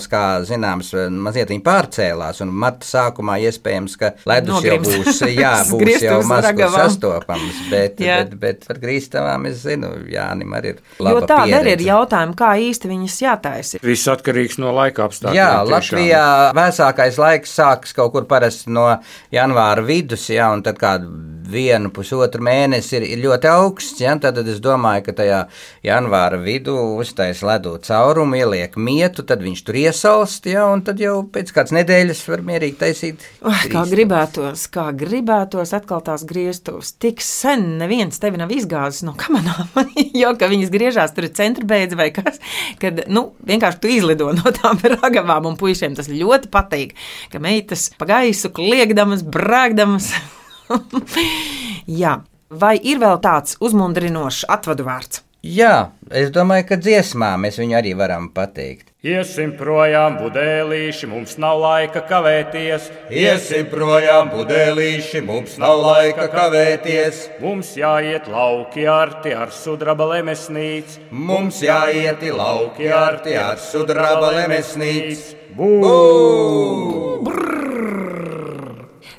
festivāls, 0.08 0.12
kā 0.12 0.46
zināms, 0.48 0.92
mazliet 1.12 1.50
viņa 1.52 1.64
pārcēlās, 1.66 2.42
un 2.42 2.52
marta 2.52 2.86
sākumā 2.88 3.38
iespējams, 3.48 3.96
ka 4.00 4.14
ledus 4.26 4.64
jau 4.64 4.78
Nogrims. 4.78 5.08
būs, 5.08 5.22
jā, 5.34 5.54
būs 5.72 6.04
jau 6.04 6.20
maz 6.28 6.48
sastopams, 6.74 7.62
bet, 7.72 8.00
Jā. 8.00 8.20
bet, 8.24 8.36
bet 8.40 8.68
par 8.68 8.80
grīstavām 8.82 9.48
es 9.50 9.64
zinu, 9.66 9.92
Jānim 10.08 10.54
arī 10.58 10.76
ir 10.76 10.82
Jo 10.98 11.04
laba 11.06 11.22
tāda 11.28 11.44
arī 11.44 11.74
ir 11.74 11.78
pieredze. 11.78 11.88
jautājuma, 11.90 12.36
kā 12.38 12.52
īsti 12.62 12.92
viņas 12.92 13.18
jātaisa. 13.22 13.82
Viss 13.84 14.08
atkarīgs 14.12 14.58
no 14.62 14.74
laika 14.76 15.08
apstākļiem. 15.08 15.38
Jā, 15.38 15.50
tiešām. 15.62 15.72
Latvijā 15.74 16.26
vēsākais 16.58 17.20
laiks 17.22 17.56
sākas 17.58 17.96
kaut 17.98 18.14
kur 18.16 18.28
parasti 18.30 18.72
no 18.74 18.88
janvāra 19.34 19.84
vidus, 19.86 20.28
jā, 20.30 20.50
un 20.54 20.64
tad 20.66 20.80
kādu 20.82 21.12
vienu 21.52 21.92
pusotru 21.94 22.44
mēnesi 22.46 22.98
ir, 23.00 23.06
ir 23.08 23.22
ļoti 23.24 23.50
augsts. 23.52 24.02
Jā, 24.02 24.16
tad 24.22 24.40
es 24.44 24.60
domāju, 24.64 25.06
ka 25.08 25.16
tajā 25.22 25.40
janvāra 25.86 26.40
vidū 26.42 26.76
uztais 27.00 27.42
ledu 27.46 27.76
caurumu, 27.84 28.38
ieliek 28.40 28.78
mietu, 28.80 29.26
tad 29.28 29.44
viņš 29.46 29.64
tur 29.68 29.80
iesalst, 29.82 30.50
jā, 30.52 30.66
un 30.72 30.84
tad 30.88 31.02
jau 31.02 31.20
pēc 31.34 31.54
kādas 31.56 31.76
nedēļas 31.78 32.24
var 32.32 32.44
mierīgi 32.48 32.80
taisīt. 32.82 33.26
Oh, 33.42 33.66
kā 33.72 33.84
gribētos, 33.90 34.68
kā 34.74 34.90
gribētos 34.98 35.74
atkal 35.78 36.04
tās 36.06 36.26
grieztos. 36.28 36.94
Tik 37.02 37.24
sen 37.24 37.78
neviens 37.82 38.22
tevi 38.22 38.42
nav 38.42 38.54
izgāzis 38.54 39.06
no 39.08 39.16
kamerām, 39.18 39.92
jo 40.22 40.34
ka 40.40 40.52
viņas 40.52 40.74
griežās 40.74 41.16
tur 41.18 41.30
centra 41.38 41.68
beidza 41.68 42.00
vai 42.00 42.10
kas. 42.16 42.42
Kad 42.82 43.06
nu, 43.12 43.30
vienkārši 43.48 43.84
tu 43.84 43.92
izlido 43.92 44.32
no 44.36 44.56
tām 44.56 44.82
ragavām, 44.98 45.52
un 45.52 45.60
puišiem 45.60 45.98
tas 45.98 46.12
ļoti 46.12 46.52
patīk. 46.54 46.98
Ka 47.34 47.42
meitas 47.44 47.90
pa 47.98 48.10
gaisu 48.10 48.54
kliegdamas, 48.56 49.26
brāgdamas. 49.26 50.12
Jā, 52.02 52.18
vai 52.50 52.76
ir 52.82 53.00
vēl 53.04 53.22
tāds 53.24 53.58
uzmundrinošs 53.64 54.46
atvadu 54.52 54.88
vārds? 54.88 55.24
Jā, 55.48 55.94
es 56.12 56.32
domāju, 56.34 56.66
ka 56.72 56.76
dziesmā 56.82 57.30
mēs 57.40 57.60
viņu 57.62 57.76
arī 57.78 57.94
varam 57.96 58.26
pateikt. 58.36 58.90
Iesim 59.06 59.54
projām, 59.56 60.18
budēlīši, 60.20 61.08
mums 61.08 61.38
nav 61.40 61.62
laika 61.62 62.02
kavēties. 62.10 62.90
Iesim 63.14 63.70
projām, 63.72 64.32
budēlīši, 64.34 65.22
mums 65.24 65.56
nav 65.62 65.78
laika 65.86 66.28
kavēties. 66.34 67.22
Mums 67.40 67.76
jāiet 67.80 68.28
lauki 68.28 68.90
arti 68.92 69.32
ar 69.38 69.54
sudraba 69.56 70.10
lemesnīcu. 70.18 71.08
Mums 71.12 71.62
jāiet 71.64 72.26
lauki 72.34 72.90
arti 72.92 73.38
ar 73.40 73.62
sudraba 73.62 74.34
lemesnīcu. 74.42 75.38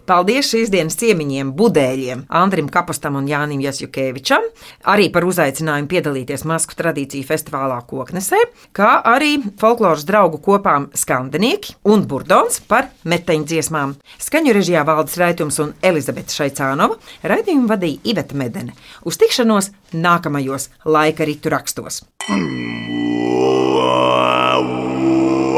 Paldies 0.09 0.49
šīs 0.49 0.71
dienas 0.73 0.97
ciemiņiem, 0.97 1.51
budēļiem, 1.59 2.23
Andrim 2.33 2.71
Kapustam 2.73 3.18
un 3.18 3.27
Jānim 3.29 3.61
Jasjukevičam, 3.61 4.47
arī 4.88 5.11
par 5.12 5.27
uzaicinājumu 5.29 5.90
piedalīties 5.90 6.47
Masku 6.49 6.73
tradīciju 6.79 7.27
festivālā 7.29 7.77
Koknesē, 7.90 8.40
kā 8.73 9.03
arī 9.05 9.35
folkloras 9.61 10.07
draugu 10.09 10.40
kopām 10.47 10.88
Skandinieki 10.97 11.77
un 11.92 12.07
Burdons 12.09 12.62
par 12.71 12.88
meteņu 13.05 13.44
dziesmām. 13.53 13.92
Skaņu 14.16 14.57
režijā 14.57 14.87
valdes 14.88 15.18
raitums 15.21 15.61
un 15.61 15.75
Elizabete 15.85 16.33
Šaicānova, 16.33 16.97
raidījumu 17.29 17.68
vadīja 17.68 18.01
Iveta 18.14 18.38
Medene. 18.40 18.73
Uz 19.05 19.21
tikšanos 19.21 19.75
nākamajos 19.92 20.71
laika 20.88 21.29
ritu 21.29 21.53
rakstos. 21.53 22.01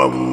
Wow. 0.01 0.30